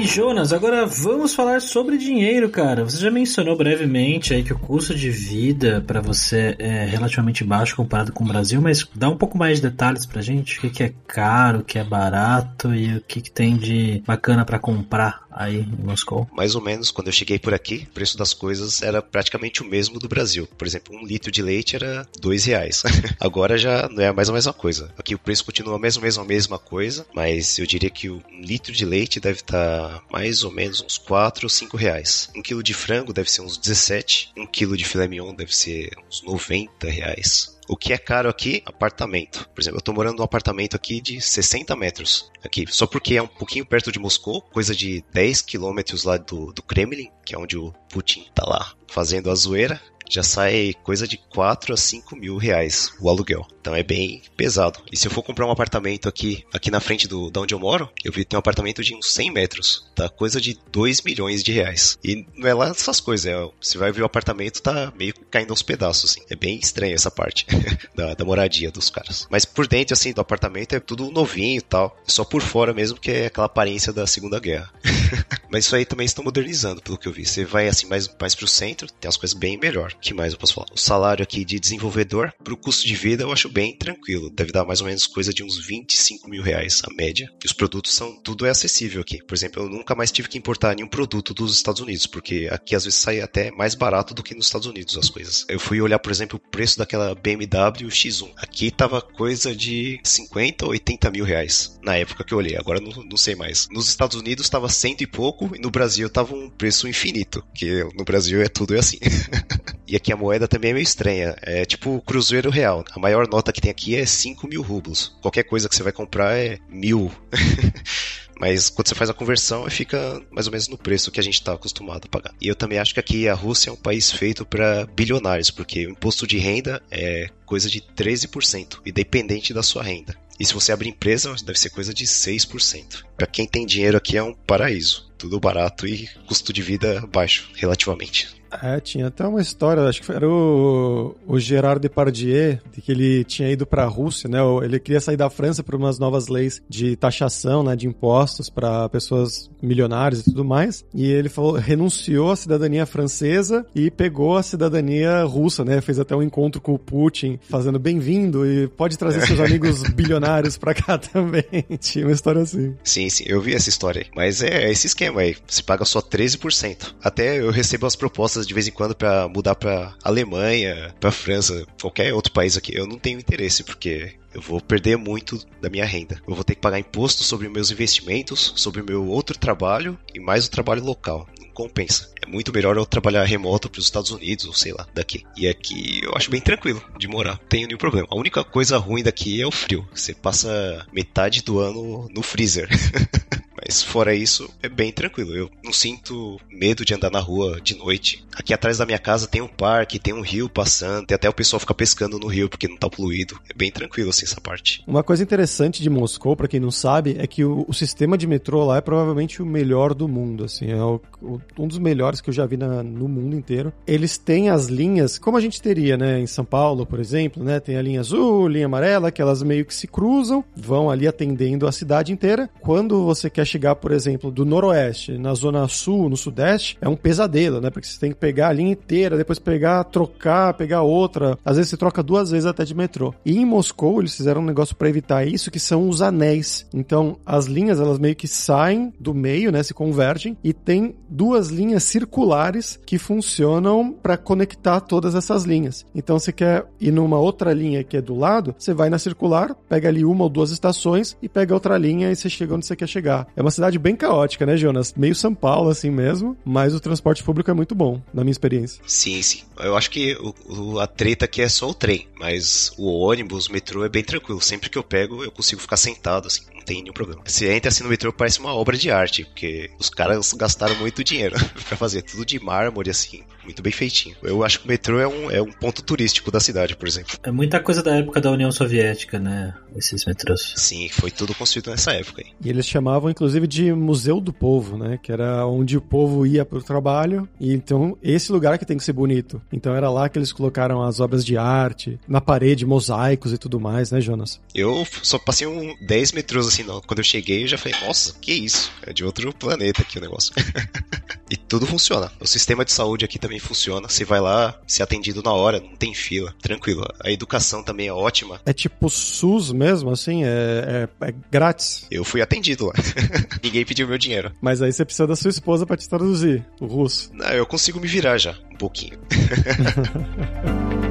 E 0.00 0.04
Jonas, 0.04 0.52
agora 0.52 0.86
vamos 0.86 1.34
falar 1.34 1.60
sobre 1.60 1.98
dinheiro, 1.98 2.48
cara. 2.48 2.84
Você 2.84 2.96
já 2.96 3.10
mencionou 3.10 3.54
brevemente 3.54 4.32
aí 4.32 4.42
que 4.42 4.52
o 4.52 4.58
custo 4.58 4.94
de 4.94 5.10
vida 5.10 5.84
para 5.86 6.00
você 6.00 6.56
é 6.58 6.86
relativamente 6.86 7.44
baixo 7.44 7.76
comparado 7.76 8.10
com 8.12 8.24
o 8.24 8.26
Brasil, 8.26 8.62
mas 8.62 8.88
dá 8.94 9.10
um 9.10 9.16
pouco 9.16 9.36
mais 9.36 9.60
de 9.60 9.68
detalhes 9.68 10.06
pra 10.06 10.22
gente. 10.22 10.64
O 10.64 10.70
que, 10.70 10.82
é 10.84 10.94
caro, 11.06 11.58
o 11.58 11.64
que 11.64 11.78
é 11.78 11.84
barato 11.84 12.74
e 12.74 12.96
o 12.96 13.00
que 13.02 13.20
tem 13.30 13.56
de 13.56 14.02
bacana 14.06 14.44
para 14.44 14.58
comprar 14.58 15.22
aí 15.30 15.60
em 15.60 15.84
Moscou? 15.84 16.28
Mais 16.32 16.54
ou 16.54 16.62
menos, 16.62 16.90
quando 16.90 17.08
eu 17.08 17.12
cheguei 17.12 17.38
por 17.38 17.54
aqui, 17.54 17.86
o 17.90 17.94
preço 17.94 18.16
das 18.16 18.34
coisas 18.34 18.82
era 18.82 19.02
praticamente 19.02 19.62
o 19.62 19.66
mesmo 19.66 19.98
do 19.98 20.08
Brasil. 20.08 20.48
Por 20.58 20.66
exemplo, 20.66 20.94
um 20.94 21.04
litro 21.04 21.30
de 21.30 21.42
leite 21.42 21.76
era 21.76 22.06
dois 22.20 22.44
reais. 22.44 22.82
Agora 23.20 23.58
já 23.58 23.88
não 23.88 24.02
é 24.02 24.12
mais 24.12 24.28
a 24.28 24.32
mesma 24.32 24.52
coisa. 24.52 24.92
Aqui 24.98 25.14
o 25.14 25.18
preço 25.18 25.44
continua 25.44 25.76
a 25.76 25.78
mesma, 25.78 26.02
mesma, 26.02 26.24
mesma 26.24 26.58
coisa, 26.58 27.06
mas 27.14 27.58
eu 27.58 27.66
diria 27.66 27.90
que 27.90 28.10
um 28.10 28.20
litro 28.40 28.72
de 28.72 28.84
leite 28.84 29.20
deve 29.20 29.40
estar 29.40 30.02
mais 30.10 30.42
ou 30.42 30.50
menos 30.50 30.80
uns 30.82 30.98
4 30.98 31.44
ou 31.44 31.50
5 31.50 31.76
reais. 31.76 32.30
Um 32.34 32.42
quilo 32.42 32.62
de 32.62 32.74
frango 32.74 33.12
deve 33.12 33.30
ser 33.30 33.42
uns 33.42 33.56
17, 33.56 34.32
um 34.36 34.46
quilo 34.46 34.76
de 34.76 34.84
filé 34.84 35.06
mignon 35.06 35.34
deve 35.34 35.54
ser 35.54 35.90
uns 36.08 36.22
90 36.22 36.88
reais. 36.88 37.59
O 37.70 37.76
que 37.76 37.92
é 37.92 37.98
caro 37.98 38.28
aqui? 38.28 38.64
Apartamento. 38.66 39.48
Por 39.54 39.60
exemplo, 39.60 39.78
eu 39.78 39.80
tô 39.80 39.92
morando 39.92 40.16
num 40.16 40.24
apartamento 40.24 40.74
aqui 40.74 41.00
de 41.00 41.20
60 41.20 41.76
metros. 41.76 42.28
Aqui, 42.44 42.64
só 42.68 42.84
porque 42.84 43.14
é 43.14 43.22
um 43.22 43.28
pouquinho 43.28 43.64
perto 43.64 43.92
de 43.92 43.98
Moscou, 44.00 44.42
coisa 44.42 44.74
de 44.74 45.04
10 45.12 45.42
quilômetros 45.42 46.02
lá 46.02 46.16
do, 46.16 46.52
do 46.52 46.64
Kremlin, 46.64 47.12
que 47.24 47.32
é 47.32 47.38
onde 47.38 47.56
o 47.56 47.72
Putin 47.88 48.26
tá 48.34 48.44
lá 48.44 48.72
fazendo 48.88 49.30
a 49.30 49.36
zoeira 49.36 49.80
já 50.10 50.22
sai 50.22 50.74
coisa 50.82 51.06
de 51.06 51.16
4 51.16 51.72
a 51.72 51.76
5 51.76 52.16
mil 52.16 52.36
reais 52.36 52.92
o 53.00 53.08
aluguel. 53.08 53.46
Então 53.60 53.74
é 53.74 53.82
bem 53.82 54.22
pesado. 54.36 54.80
E 54.90 54.96
se 54.96 55.06
eu 55.06 55.10
for 55.10 55.22
comprar 55.22 55.46
um 55.46 55.50
apartamento 55.50 56.08
aqui, 56.08 56.44
aqui 56.52 56.70
na 56.70 56.80
frente 56.80 57.06
do, 57.06 57.30
da 57.30 57.40
onde 57.40 57.54
eu 57.54 57.58
moro, 57.58 57.88
eu 58.04 58.12
vi 58.12 58.24
tem 58.24 58.36
um 58.36 58.40
apartamento 58.40 58.82
de 58.82 58.94
uns 58.94 59.12
100 59.12 59.30
metros. 59.30 59.86
Tá 59.94 60.08
coisa 60.08 60.40
de 60.40 60.58
2 60.72 61.02
milhões 61.02 61.42
de 61.42 61.52
reais. 61.52 61.98
E 62.02 62.26
não 62.36 62.48
é 62.48 62.54
lá 62.54 62.68
essas 62.68 63.00
coisas. 63.00 63.26
É, 63.26 63.48
você 63.60 63.78
vai 63.78 63.92
ver 63.92 64.02
o 64.02 64.06
apartamento, 64.06 64.62
tá 64.62 64.92
meio 64.96 65.14
caindo 65.30 65.50
aos 65.50 65.62
pedaços, 65.62 66.10
assim. 66.10 66.22
É 66.28 66.34
bem 66.34 66.58
estranho 66.58 66.94
essa 66.94 67.10
parte 67.10 67.46
da, 67.94 68.14
da 68.14 68.24
moradia 68.24 68.70
dos 68.70 68.90
caras. 68.90 69.26
Mas 69.30 69.44
por 69.44 69.66
dentro, 69.66 69.92
assim, 69.94 70.12
do 70.12 70.20
apartamento 70.20 70.74
é 70.74 70.80
tudo 70.80 71.10
novinho 71.10 71.58
e 71.58 71.62
tal. 71.62 71.96
Só 72.06 72.24
por 72.24 72.42
fora 72.42 72.72
mesmo 72.72 72.98
que 72.98 73.10
é 73.10 73.26
aquela 73.26 73.46
aparência 73.46 73.92
da 73.92 74.06
Segunda 74.06 74.40
Guerra. 74.40 74.70
Mas 75.50 75.64
isso 75.64 75.76
aí 75.76 75.84
também 75.84 76.06
estão 76.06 76.24
modernizando, 76.24 76.80
pelo 76.80 76.96
que 76.96 77.08
eu 77.08 77.12
vi. 77.12 77.26
Você 77.26 77.44
vai 77.44 77.68
assim 77.68 77.86
mais, 77.86 78.08
mais 78.20 78.34
pro 78.34 78.46
centro, 78.46 78.88
tem 79.00 79.08
as 79.08 79.16
coisas 79.16 79.36
bem 79.36 79.58
melhor. 79.58 79.92
Que 80.00 80.14
mais 80.14 80.32
eu 80.32 80.38
posso 80.38 80.54
falar? 80.54 80.66
O 80.72 80.78
salário 80.78 81.22
aqui 81.22 81.44
de 81.44 81.60
desenvolvedor, 81.60 82.32
pro 82.42 82.56
custo 82.56 82.86
de 82.86 82.94
vida, 82.94 83.24
eu 83.24 83.32
acho 83.32 83.48
bem 83.48 83.76
tranquilo. 83.76 84.30
Deve 84.30 84.52
dar 84.52 84.64
mais 84.64 84.80
ou 84.80 84.86
menos 84.86 85.06
coisa 85.06 85.32
de 85.32 85.44
uns 85.44 85.58
25 85.64 86.28
mil 86.28 86.42
reais 86.42 86.82
a 86.84 86.94
média. 86.94 87.30
E 87.42 87.46
os 87.46 87.52
produtos 87.52 87.94
são. 87.94 88.20
Tudo 88.22 88.46
é 88.46 88.50
acessível 88.50 89.00
aqui. 89.00 89.22
Por 89.22 89.34
exemplo, 89.34 89.62
eu 89.62 89.68
nunca 89.68 89.94
mais 89.94 90.10
tive 90.10 90.28
que 90.28 90.38
importar 90.38 90.74
nenhum 90.74 90.88
produto 90.88 91.34
dos 91.34 91.54
Estados 91.54 91.80
Unidos, 91.80 92.06
porque 92.06 92.48
aqui 92.50 92.74
às 92.74 92.84
vezes 92.84 92.98
sai 92.98 93.20
até 93.20 93.50
mais 93.50 93.74
barato 93.74 94.14
do 94.14 94.22
que 94.22 94.34
nos 94.34 94.46
Estados 94.46 94.66
Unidos 94.66 94.96
as 94.96 95.10
coisas. 95.10 95.44
Eu 95.48 95.60
fui 95.60 95.80
olhar, 95.80 95.98
por 95.98 96.10
exemplo, 96.10 96.40
o 96.42 96.50
preço 96.50 96.78
daquela 96.78 97.14
BMW 97.14 97.88
X1. 97.88 98.30
Aqui 98.36 98.70
tava 98.70 99.00
coisa 99.00 99.54
de 99.54 100.00
50 100.04 100.64
ou 100.64 100.70
80 100.72 101.10
mil 101.10 101.24
reais 101.24 101.78
na 101.82 101.96
época 101.96 102.24
que 102.24 102.32
eu 102.32 102.38
olhei. 102.38 102.56
Agora 102.56 102.80
não, 102.80 102.90
não 103.04 103.16
sei 103.16 103.34
mais. 103.34 103.68
Nos 103.70 103.88
Estados 103.88 104.16
Unidos 104.16 104.48
tava 104.48 104.68
cento 104.68 105.02
e 105.02 105.06
pouco 105.06 105.54
e 105.54 105.58
no 105.58 105.70
Brasil 105.70 106.08
tava 106.08 106.34
um 106.34 106.48
preço 106.48 106.88
infinito, 106.88 107.44
que 107.54 107.84
no 107.96 108.04
Brasil 108.04 108.40
é 108.40 108.48
tudo 108.48 108.76
assim. 108.76 108.98
e 109.90 109.96
aqui 109.96 110.12
a 110.12 110.16
moeda 110.16 110.46
também 110.46 110.70
é 110.70 110.74
meio 110.74 110.84
estranha. 110.84 111.36
É 111.42 111.64
tipo 111.64 112.00
cruzeiro 112.02 112.48
real. 112.48 112.84
A 112.92 113.00
maior 113.00 113.26
nota 113.28 113.52
que 113.52 113.60
tem 113.60 113.70
aqui 113.70 113.96
é 113.96 114.06
5 114.06 114.46
mil 114.46 114.62
rublos. 114.62 115.16
Qualquer 115.20 115.42
coisa 115.42 115.68
que 115.68 115.74
você 115.74 115.82
vai 115.82 115.92
comprar 115.92 116.36
é 116.36 116.58
mil. 116.68 117.10
Mas 118.40 118.70
quando 118.70 118.88
você 118.88 118.94
faz 118.94 119.10
a 119.10 119.14
conversão, 119.14 119.68
fica 119.68 120.22
mais 120.30 120.46
ou 120.46 120.52
menos 120.52 120.68
no 120.68 120.78
preço 120.78 121.10
que 121.10 121.18
a 121.18 121.22
gente 121.22 121.34
está 121.34 121.52
acostumado 121.52 122.04
a 122.06 122.08
pagar. 122.08 122.34
E 122.40 122.46
eu 122.46 122.54
também 122.54 122.78
acho 122.78 122.94
que 122.94 123.00
aqui 123.00 123.28
a 123.28 123.34
Rússia 123.34 123.68
é 123.68 123.72
um 123.72 123.76
país 123.76 124.10
feito 124.12 124.46
para 124.46 124.86
bilionários, 124.86 125.50
porque 125.50 125.86
o 125.86 125.90
imposto 125.90 126.26
de 126.26 126.38
renda 126.38 126.80
é 126.90 127.28
coisa 127.44 127.68
de 127.68 127.82
13%, 127.82 128.80
independente 128.86 129.52
da 129.52 129.62
sua 129.62 129.82
renda. 129.82 130.16
E 130.38 130.46
se 130.46 130.54
você 130.54 130.72
abrir 130.72 130.88
empresa, 130.88 131.34
deve 131.44 131.58
ser 131.58 131.68
coisa 131.68 131.92
de 131.92 132.06
6%. 132.06 133.04
Para 133.14 133.26
quem 133.26 133.46
tem 133.46 133.66
dinheiro 133.66 133.98
aqui 133.98 134.16
é 134.16 134.22
um 134.22 134.32
paraíso. 134.32 135.12
Tudo 135.18 135.38
barato 135.38 135.86
e 135.86 136.08
custo 136.26 136.50
de 136.50 136.62
vida 136.62 137.06
baixo, 137.12 137.50
relativamente. 137.54 138.39
É, 138.62 138.80
tinha 138.80 139.06
até 139.06 139.26
uma 139.26 139.40
história, 139.40 139.84
acho 139.84 140.02
que 140.02 140.10
era 140.12 140.28
o, 140.28 141.14
o 141.26 141.38
Gerard 141.38 141.80
Depardieu, 141.80 142.58
de 142.72 142.80
que 142.80 142.92
ele 142.92 143.24
tinha 143.24 143.50
ido 143.50 143.66
para 143.66 143.84
a 143.84 143.86
Rússia, 143.86 144.28
né? 144.28 144.38
Ele 144.62 144.78
queria 144.78 145.00
sair 145.00 145.16
da 145.16 145.30
França 145.30 145.62
por 145.62 145.74
umas 145.74 145.98
novas 145.98 146.28
leis 146.28 146.62
de 146.68 146.96
taxação, 146.96 147.62
né, 147.62 147.76
de 147.76 147.86
impostos 147.86 148.50
para 148.50 148.88
pessoas 148.88 149.50
milionárias 149.62 150.20
e 150.20 150.24
tudo 150.24 150.44
mais. 150.44 150.84
E 150.94 151.06
ele 151.06 151.28
falou, 151.28 151.52
renunciou 151.52 152.30
à 152.30 152.36
cidadania 152.36 152.86
francesa 152.86 153.64
e 153.74 153.90
pegou 153.90 154.36
a 154.36 154.42
cidadania 154.42 155.22
russa, 155.24 155.64
né? 155.64 155.80
Fez 155.80 155.98
até 155.98 156.14
um 156.14 156.22
encontro 156.22 156.60
com 156.60 156.74
o 156.74 156.78
Putin, 156.78 157.38
fazendo 157.48 157.78
bem-vindo 157.78 158.46
e 158.46 158.68
pode 158.68 158.98
trazer 158.98 159.26
seus 159.26 159.40
amigos 159.40 159.82
bilionários 159.90 160.56
para 160.56 160.74
cá 160.74 160.98
também. 160.98 161.44
tinha 161.80 162.06
uma 162.06 162.12
história 162.12 162.42
assim. 162.42 162.74
Sim, 162.82 163.08
sim, 163.08 163.24
eu 163.26 163.40
vi 163.40 163.54
essa 163.54 163.68
história 163.68 164.02
aí. 164.02 164.08
Mas 164.14 164.42
é, 164.42 164.64
é 164.64 164.70
esse 164.70 164.86
esquema 164.86 165.20
aí, 165.20 165.36
você 165.46 165.62
paga 165.62 165.84
só 165.84 166.00
13%. 166.00 166.94
Até 167.02 167.40
eu 167.40 167.50
recebo 167.50 167.86
as 167.86 167.96
propostas 167.96 168.39
de 168.46 168.54
vez 168.54 168.68
em 168.68 168.72
quando 168.72 168.94
para 168.94 169.28
mudar 169.28 169.54
para 169.54 169.94
Alemanha, 170.02 170.94
para 171.00 171.10
França, 171.10 171.66
qualquer 171.80 172.12
outro 172.14 172.32
país 172.32 172.56
aqui. 172.56 172.76
Eu 172.76 172.86
não 172.86 172.98
tenho 172.98 173.18
interesse 173.18 173.62
porque 173.62 174.14
eu 174.34 174.40
vou 174.40 174.60
perder 174.60 174.96
muito 174.96 175.44
da 175.60 175.68
minha 175.68 175.84
renda. 175.84 176.20
Eu 176.26 176.34
vou 176.34 176.44
ter 176.44 176.54
que 176.54 176.60
pagar 176.60 176.78
imposto 176.78 177.22
sobre 177.22 177.48
meus 177.48 177.70
investimentos, 177.70 178.52
sobre 178.56 178.82
meu 178.82 179.06
outro 179.06 179.38
trabalho 179.38 179.98
e 180.14 180.20
mais 180.20 180.46
o 180.46 180.50
trabalho 180.50 180.84
local. 180.84 181.28
Não 181.40 181.48
compensa. 181.50 182.10
Muito 182.30 182.52
melhor 182.52 182.76
eu 182.76 182.86
trabalhar 182.86 183.24
remoto 183.24 183.68
para 183.68 183.80
os 183.80 183.84
Estados 183.84 184.10
Unidos, 184.10 184.44
ou 184.44 184.54
sei 184.54 184.72
lá, 184.72 184.86
daqui. 184.94 185.24
E 185.36 185.48
aqui 185.48 186.00
eu 186.02 186.12
acho 186.14 186.30
bem 186.30 186.40
tranquilo 186.40 186.82
de 186.98 187.08
morar. 187.08 187.38
Tenho 187.48 187.66
nenhum 187.66 187.78
problema. 187.78 188.06
A 188.10 188.16
única 188.16 188.44
coisa 188.44 188.78
ruim 188.78 189.02
daqui 189.02 189.40
é 189.40 189.46
o 189.46 189.50
frio. 189.50 189.86
Você 189.94 190.14
passa 190.14 190.86
metade 190.92 191.42
do 191.42 191.58
ano 191.58 192.08
no 192.14 192.22
freezer. 192.22 192.68
Mas 193.66 193.82
fora 193.82 194.14
isso, 194.14 194.48
é 194.62 194.68
bem 194.68 194.90
tranquilo. 194.90 195.34
Eu 195.34 195.50
não 195.62 195.72
sinto 195.72 196.40
medo 196.50 196.84
de 196.84 196.94
andar 196.94 197.10
na 197.10 197.20
rua 197.20 197.60
de 197.60 197.76
noite. 197.76 198.24
Aqui 198.34 198.54
atrás 198.54 198.78
da 198.78 198.86
minha 198.86 198.98
casa 198.98 199.26
tem 199.26 199.42
um 199.42 199.48
parque, 199.48 199.98
tem 199.98 200.14
um 200.14 200.22
rio 200.22 200.48
passando, 200.48 201.06
tem 201.06 201.14
até 201.14 201.28
o 201.28 201.32
pessoal 201.32 201.60
ficar 201.60 201.74
pescando 201.74 202.18
no 202.18 202.26
rio 202.26 202.48
porque 202.48 202.66
não 202.66 202.76
tá 202.76 202.88
poluído. 202.88 203.38
É 203.48 203.54
bem 203.54 203.70
tranquilo 203.70 204.10
assim 204.10 204.24
essa 204.24 204.40
parte. 204.40 204.82
Uma 204.86 205.02
coisa 205.02 205.22
interessante 205.22 205.82
de 205.82 205.90
Moscou, 205.90 206.34
para 206.34 206.48
quem 206.48 206.58
não 206.58 206.70
sabe, 206.70 207.16
é 207.18 207.26
que 207.26 207.44
o, 207.44 207.64
o, 207.68 207.74
sistema 207.74 208.16
de 208.16 208.26
metrô 208.26 208.64
lá 208.64 208.78
é 208.78 208.80
provavelmente 208.80 209.42
o 209.42 209.46
melhor 209.46 209.94
do 209.94 210.08
mundo, 210.08 210.44
assim, 210.44 210.70
é 210.70 210.82
o, 210.82 211.00
o, 211.20 211.40
um 211.58 211.68
dos 211.68 211.78
melhores 211.78 212.19
que 212.22 212.30
eu 212.30 212.34
já 212.34 212.46
vi 212.46 212.56
na, 212.56 212.82
no 212.82 213.08
mundo 213.08 213.36
inteiro. 213.36 213.72
Eles 213.86 214.18
têm 214.18 214.50
as 214.50 214.66
linhas, 214.66 215.18
como 215.18 215.36
a 215.36 215.40
gente 215.40 215.60
teria, 215.60 215.96
né, 215.96 216.20
em 216.20 216.26
São 216.26 216.44
Paulo, 216.44 216.86
por 216.86 217.00
exemplo, 217.00 217.42
né, 217.42 217.60
tem 217.60 217.76
a 217.76 217.82
linha 217.82 218.00
azul, 218.00 218.48
linha 218.48 218.66
amarela, 218.66 219.10
que 219.10 219.20
elas 219.22 219.42
meio 219.42 219.64
que 219.64 219.74
se 219.74 219.86
cruzam, 219.86 220.44
vão 220.56 220.90
ali 220.90 221.06
atendendo 221.06 221.66
a 221.66 221.72
cidade 221.72 222.12
inteira. 222.12 222.48
Quando 222.60 223.04
você 223.04 223.28
quer 223.30 223.46
chegar, 223.46 223.76
por 223.76 223.92
exemplo, 223.92 224.30
do 224.30 224.44
noroeste, 224.44 225.18
na 225.18 225.34
zona 225.34 225.66
sul, 225.68 226.08
no 226.08 226.16
sudeste, 226.16 226.76
é 226.80 226.88
um 226.88 226.96
pesadelo, 226.96 227.60
né? 227.60 227.70
Porque 227.70 227.88
você 227.88 227.98
tem 227.98 228.10
que 228.10 228.18
pegar 228.18 228.48
a 228.48 228.52
linha 228.52 228.72
inteira, 228.72 229.16
depois 229.16 229.38
pegar, 229.38 229.84
trocar, 229.84 230.54
pegar 230.54 230.82
outra. 230.82 231.38
Às 231.44 231.56
vezes 231.56 231.70
você 231.70 231.76
troca 231.76 232.02
duas 232.02 232.30
vezes 232.30 232.46
até 232.46 232.64
de 232.64 232.74
metrô. 232.74 233.14
E 233.24 233.38
em 233.38 233.44
Moscou, 233.44 234.00
eles 234.00 234.16
fizeram 234.16 234.40
um 234.40 234.44
negócio 234.44 234.76
para 234.76 234.88
evitar 234.88 235.26
isso, 235.26 235.50
que 235.50 235.60
são 235.60 235.88
os 235.88 236.02
anéis. 236.02 236.66
Então, 236.72 237.16
as 237.24 237.46
linhas, 237.46 237.80
elas 237.80 237.98
meio 237.98 238.16
que 238.16 238.28
saem 238.28 238.92
do 238.98 239.14
meio, 239.14 239.50
né? 239.50 239.62
Se 239.62 239.74
convergem 239.74 240.36
e 240.42 240.52
tem 240.52 240.94
duas 241.08 241.48
linhas 241.48 241.84
circulares 242.00 242.80
que 242.86 242.98
funcionam 242.98 243.92
para 243.92 244.16
conectar 244.16 244.80
todas 244.80 245.14
essas 245.14 245.44
linhas. 245.44 245.84
Então, 245.94 246.18
você 246.18 246.32
quer 246.32 246.64
ir 246.80 246.90
numa 246.90 247.18
outra 247.18 247.52
linha 247.52 247.84
que 247.84 247.96
é 247.96 248.00
do 248.00 248.14
lado, 248.14 248.54
você 248.58 248.72
vai 248.72 248.88
na 248.88 248.98
circular, 248.98 249.54
pega 249.68 249.88
ali 249.88 250.04
uma 250.04 250.24
ou 250.24 250.30
duas 250.30 250.50
estações 250.50 251.16
e 251.20 251.28
pega 251.28 251.52
outra 251.52 251.76
linha 251.76 252.10
e 252.10 252.16
você 252.16 252.30
chega 252.30 252.54
onde 252.54 252.66
você 252.66 252.74
quer 252.74 252.88
chegar. 252.88 253.26
É 253.36 253.42
uma 253.42 253.50
cidade 253.50 253.78
bem 253.78 253.94
caótica, 253.94 254.46
né, 254.46 254.56
Jonas? 254.56 254.94
Meio 254.96 255.14
São 255.14 255.34
Paulo, 255.34 255.68
assim 255.68 255.90
mesmo, 255.90 256.36
mas 256.44 256.74
o 256.74 256.80
transporte 256.80 257.22
público 257.22 257.50
é 257.50 257.54
muito 257.54 257.74
bom, 257.74 258.00
na 258.14 258.22
minha 258.22 258.32
experiência. 258.32 258.82
Sim, 258.86 259.20
sim. 259.22 259.42
Eu 259.58 259.76
acho 259.76 259.90
que 259.90 260.16
o, 260.48 260.78
a 260.78 260.86
treta 260.86 261.26
aqui 261.26 261.42
é 261.42 261.48
só 261.48 261.68
o 261.68 261.74
trem, 261.74 262.08
mas 262.18 262.72
o 262.78 262.86
ônibus, 262.86 263.46
o 263.46 263.52
metrô 263.52 263.84
é 263.84 263.88
bem 263.88 264.02
tranquilo. 264.02 264.40
Sempre 264.40 264.70
que 264.70 264.78
eu 264.78 264.82
pego, 264.82 265.22
eu 265.22 265.30
consigo 265.30 265.60
ficar 265.60 265.76
sentado, 265.76 266.26
assim, 266.26 266.42
não 266.60 266.64
tem 266.64 266.82
nenhum 266.82 266.92
problema. 266.92 267.22
Se 267.26 267.46
entra 267.48 267.70
assim 267.70 267.82
no 267.82 267.88
metrô, 267.88 268.12
parece 268.12 268.38
uma 268.38 268.54
obra 268.54 268.76
de 268.76 268.90
arte, 268.90 269.24
porque 269.24 269.70
os 269.78 269.90
caras 269.90 270.32
gastaram 270.34 270.76
muito 270.76 271.02
dinheiro 271.02 271.36
para 271.66 271.76
fazer 271.76 272.02
tudo 272.02 272.24
de 272.24 272.38
mármore, 272.38 272.90
assim, 272.90 273.24
muito 273.50 273.62
bem 273.62 273.72
feitinho. 273.72 274.16
Eu 274.22 274.44
acho 274.44 274.60
que 274.60 274.64
o 274.64 274.68
metrô 274.68 274.98
é 274.98 275.06
um, 275.06 275.30
é 275.30 275.42
um 275.42 275.50
ponto 275.50 275.82
turístico 275.82 276.30
da 276.30 276.40
cidade, 276.40 276.76
por 276.76 276.86
exemplo. 276.86 277.18
É 277.22 277.30
muita 277.30 277.60
coisa 277.60 277.82
da 277.82 277.96
época 277.96 278.20
da 278.20 278.30
União 278.30 278.50
Soviética, 278.50 279.18
né? 279.18 279.54
Esses 279.76 280.04
metrôs. 280.04 280.54
Sim, 280.56 280.88
foi 280.88 281.10
tudo 281.10 281.34
construído 281.34 281.70
nessa 281.70 281.92
época 281.92 282.22
aí. 282.24 282.32
E 282.42 282.48
eles 282.48 282.66
chamavam, 282.66 283.10
inclusive, 283.10 283.46
de 283.46 283.72
Museu 283.72 284.20
do 284.20 284.32
Povo, 284.32 284.78
né? 284.78 284.98
Que 285.02 285.12
era 285.12 285.46
onde 285.46 285.76
o 285.76 285.80
povo 285.80 286.26
ia 286.26 286.44
pro 286.44 286.62
trabalho. 286.62 287.28
E 287.38 287.52
então, 287.52 287.96
esse 288.02 288.30
lugar 288.32 288.58
que 288.58 288.64
tem 288.64 288.76
que 288.76 288.84
ser 288.84 288.92
bonito. 288.92 289.42
Então, 289.52 289.74
era 289.74 289.90
lá 289.90 290.08
que 290.08 290.18
eles 290.18 290.32
colocaram 290.32 290.82
as 290.82 291.00
obras 291.00 291.24
de 291.24 291.36
arte, 291.36 291.98
na 292.06 292.20
parede, 292.20 292.64
mosaicos 292.64 293.32
e 293.32 293.38
tudo 293.38 293.58
mais, 293.58 293.90
né, 293.90 294.00
Jonas? 294.00 294.40
Eu 294.54 294.86
só 295.02 295.18
passei 295.18 295.46
um 295.46 295.74
10 295.86 296.12
metrôs 296.12 296.46
assim, 296.46 296.62
não. 296.62 296.80
Quando 296.80 297.00
eu 297.00 297.04
cheguei, 297.04 297.44
eu 297.44 297.48
já 297.48 297.58
falei, 297.58 297.78
nossa, 297.80 298.14
que 298.20 298.32
isso? 298.32 298.72
É 298.86 298.92
de 298.92 299.04
outro 299.04 299.32
planeta 299.34 299.82
aqui 299.82 299.98
o 299.98 300.00
negócio. 300.00 300.32
e 301.30 301.36
tudo 301.36 301.66
funciona. 301.66 302.10
O 302.20 302.26
sistema 302.26 302.64
de 302.64 302.72
saúde 302.72 303.04
aqui 303.04 303.18
também 303.18 303.38
funciona. 303.38 303.88
Você 303.88 304.04
vai 304.04 304.20
lá, 304.20 304.58
ser 304.66 304.82
atendido 304.82 305.22
na 305.22 305.32
hora, 305.32 305.60
não 305.60 305.76
tem 305.76 305.94
fila, 305.94 306.34
tranquilo. 306.42 306.84
A 307.02 307.10
educação 307.10 307.62
também 307.62 307.86
é 307.86 307.92
ótima. 307.92 308.40
É 308.44 308.52
tipo 308.52 308.90
SUS 308.90 309.52
mesmo, 309.52 309.90
assim? 309.90 310.24
É, 310.24 310.88
é, 311.00 311.08
é 311.08 311.14
grátis? 311.30 311.86
Eu 311.90 312.04
fui 312.04 312.20
atendido 312.20 312.66
lá. 312.66 312.72
Ninguém 313.42 313.64
pediu 313.64 313.86
meu 313.86 313.98
dinheiro. 313.98 314.32
Mas 314.40 314.60
aí 314.60 314.72
você 314.72 314.84
precisa 314.84 315.06
da 315.06 315.16
sua 315.16 315.30
esposa 315.30 315.64
para 315.64 315.76
te 315.76 315.88
traduzir 315.88 316.44
o 316.60 316.66
russo. 316.66 317.10
Não, 317.14 317.28
eu 317.28 317.46
consigo 317.46 317.78
me 317.78 317.86
virar 317.86 318.18
já, 318.18 318.36
um 318.52 318.56
pouquinho. 318.56 318.98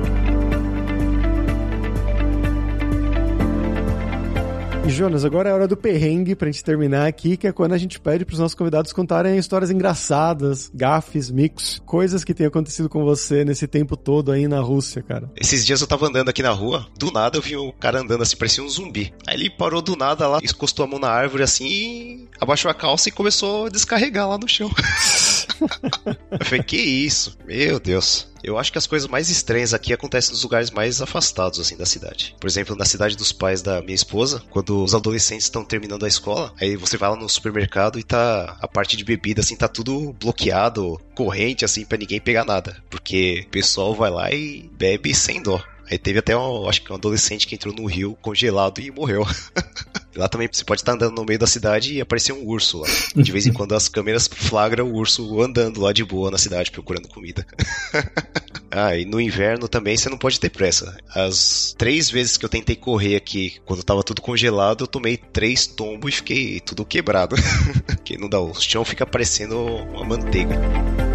E 4.85 4.89
Jonas, 4.89 5.23
agora 5.23 5.49
é 5.49 5.51
a 5.51 5.55
hora 5.55 5.67
do 5.67 5.77
perrengue 5.77 6.35
pra 6.35 6.49
gente 6.49 6.63
terminar 6.63 7.07
aqui, 7.07 7.37
que 7.37 7.47
é 7.47 7.51
quando 7.51 7.73
a 7.73 7.77
gente 7.77 7.99
pede 7.99 8.25
pros 8.25 8.39
nossos 8.39 8.55
convidados 8.55 8.91
contarem 8.91 9.37
histórias 9.37 9.69
engraçadas, 9.69 10.71
gafes, 10.73 11.29
mix, 11.29 11.81
coisas 11.85 12.23
que 12.23 12.33
tenham 12.33 12.47
acontecido 12.47 12.89
com 12.89 13.03
você 13.03 13.45
nesse 13.45 13.67
tempo 13.67 13.95
todo 13.95 14.31
aí 14.31 14.47
na 14.47 14.59
Rússia, 14.59 15.03
cara. 15.03 15.29
Esses 15.35 15.65
dias 15.65 15.81
eu 15.81 15.87
tava 15.87 16.07
andando 16.07 16.29
aqui 16.29 16.41
na 16.41 16.51
rua, 16.51 16.87
do 16.97 17.11
nada 17.11 17.37
eu 17.37 17.41
vi 17.41 17.55
um 17.55 17.71
cara 17.71 17.99
andando 17.99 18.23
assim, 18.23 18.35
parecia 18.35 18.63
um 18.63 18.69
zumbi. 18.69 19.13
Aí 19.27 19.35
ele 19.35 19.49
parou 19.49 19.81
do 19.81 19.95
nada 19.95 20.27
lá, 20.27 20.39
encostou 20.41 20.85
a 20.85 20.87
mão 20.87 20.99
na 20.99 21.09
árvore 21.09 21.43
assim, 21.43 22.27
abaixou 22.39 22.71
a 22.71 22.73
calça 22.73 23.09
e 23.09 23.11
começou 23.11 23.67
a 23.67 23.69
descarregar 23.69 24.27
lá 24.27 24.37
no 24.37 24.47
chão. 24.47 24.71
eu 25.61 26.45
falei, 26.45 26.63
que 26.63 26.77
isso? 26.77 27.37
Meu 27.45 27.79
Deus. 27.79 28.27
Eu 28.41 28.57
acho 28.57 28.71
que 28.71 28.77
as 28.77 28.87
coisas 28.87 29.07
mais 29.07 29.29
estranhas 29.29 29.73
aqui 29.73 29.91
acontecem 29.91 30.31
nos 30.31 30.43
lugares 30.43 30.71
mais 30.71 31.01
afastados, 31.01 31.59
assim, 31.59 31.75
da 31.75 31.85
cidade. 31.85 32.35
Por 32.39 32.47
exemplo, 32.47 32.75
na 32.75 32.85
cidade 32.85 33.17
dos 33.17 33.31
pais 33.31 33.61
da 33.61 33.81
minha 33.81 33.95
esposa, 33.95 34.41
quando 34.49 34.81
os 34.81 34.95
adolescentes 34.95 35.45
estão 35.45 35.65
terminando 35.65 36.05
a 36.05 36.07
escola, 36.07 36.53
aí 36.59 36.77
você 36.77 36.95
vai 36.95 37.09
lá 37.09 37.15
no 37.17 37.27
supermercado 37.27 37.99
e 37.99 38.03
tá 38.03 38.57
a 38.61 38.67
parte 38.67 38.95
de 38.95 39.03
bebida, 39.03 39.41
assim, 39.41 39.57
tá 39.57 39.67
tudo 39.67 40.13
bloqueado, 40.13 40.99
corrente, 41.13 41.65
assim, 41.65 41.85
para 41.85 41.97
ninguém 41.97 42.21
pegar 42.21 42.45
nada. 42.45 42.81
Porque 42.89 43.43
o 43.45 43.49
pessoal 43.49 43.93
vai 43.93 44.09
lá 44.09 44.31
e 44.31 44.69
bebe 44.77 45.13
sem 45.13 45.41
dó. 45.41 45.61
Aí 45.91 45.97
teve 45.97 46.19
até 46.19 46.37
um, 46.37 46.69
acho 46.69 46.83
que 46.83 46.91
um 46.91 46.95
adolescente 46.95 47.47
que 47.47 47.55
entrou 47.55 47.73
no 47.73 47.85
rio 47.85 48.15
congelado 48.21 48.79
e 48.79 48.91
morreu. 48.91 49.25
lá 50.19 50.27
também 50.27 50.47
você 50.51 50.63
pode 50.63 50.81
estar 50.81 50.93
andando 50.93 51.15
no 51.15 51.25
meio 51.25 51.39
da 51.39 51.47
cidade 51.47 51.95
e 51.95 52.01
aparecer 52.01 52.33
um 52.33 52.45
urso 52.45 52.79
lá. 52.79 52.87
De 53.15 53.31
vez 53.31 53.47
em 53.47 53.53
quando 53.53 53.73
as 53.73 53.87
câmeras 53.87 54.27
flagram 54.27 54.85
o 54.85 54.95
urso 54.95 55.41
andando 55.41 55.81
lá 55.81 55.91
de 55.91 56.03
boa 56.03 56.29
na 56.29 56.37
cidade 56.37 56.71
procurando 56.71 57.07
comida. 57.07 57.45
ah, 58.69 58.95
e 58.95 59.05
no 59.05 59.19
inverno 59.19 59.67
também 59.67 59.97
você 59.97 60.09
não 60.09 60.17
pode 60.17 60.39
ter 60.39 60.49
pressa. 60.49 60.97
As 61.15 61.73
três 61.77 62.09
vezes 62.09 62.37
que 62.37 62.45
eu 62.45 62.49
tentei 62.49 62.75
correr 62.75 63.15
aqui, 63.15 63.55
quando 63.65 63.83
tava 63.83 64.03
tudo 64.03 64.21
congelado, 64.21 64.83
eu 64.83 64.87
tomei 64.87 65.17
três 65.17 65.65
tombos 65.65 66.13
e 66.13 66.17
fiquei 66.17 66.59
tudo 66.59 66.85
quebrado. 66.85 67.35
que 68.03 68.17
não 68.17 68.29
dá, 68.29 68.39
o 68.39 68.53
chão 68.53 68.83
fica 68.83 69.05
parecendo 69.05 69.57
uma 69.57 70.05
manteiga. 70.05 71.08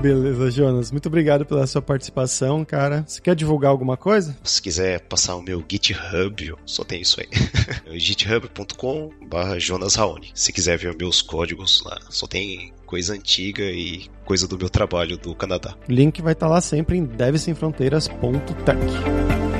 Beleza, 0.00 0.50
Jonas. 0.50 0.90
Muito 0.90 1.06
obrigado 1.06 1.44
pela 1.44 1.66
sua 1.66 1.82
participação, 1.82 2.64
cara. 2.64 3.04
Você 3.06 3.20
quer 3.20 3.34
divulgar 3.34 3.70
alguma 3.70 3.96
coisa? 3.96 4.36
Se 4.42 4.62
quiser 4.62 5.00
passar 5.00 5.36
o 5.36 5.42
meu 5.42 5.62
GitHub, 5.66 6.54
só 6.64 6.84
tem 6.84 7.02
isso 7.02 7.20
aí. 7.20 7.28
github.com 7.98 9.10
Jonas 9.58 9.94
Raoni. 9.94 10.30
Se 10.34 10.52
quiser 10.52 10.78
ver 10.78 10.96
meus 10.96 11.20
códigos 11.20 11.82
lá, 11.84 11.98
só 12.08 12.26
tem 12.26 12.72
coisa 12.86 13.14
antiga 13.14 13.64
e 13.64 14.08
coisa 14.24 14.48
do 14.48 14.58
meu 14.58 14.70
trabalho 14.70 15.16
do 15.16 15.34
Canadá. 15.34 15.74
O 15.88 15.92
link 15.92 16.22
vai 16.22 16.32
estar 16.32 16.48
lá 16.48 16.60
sempre 16.60 16.96
em 16.96 17.04
devsemfronteiras.tech. 17.04 19.59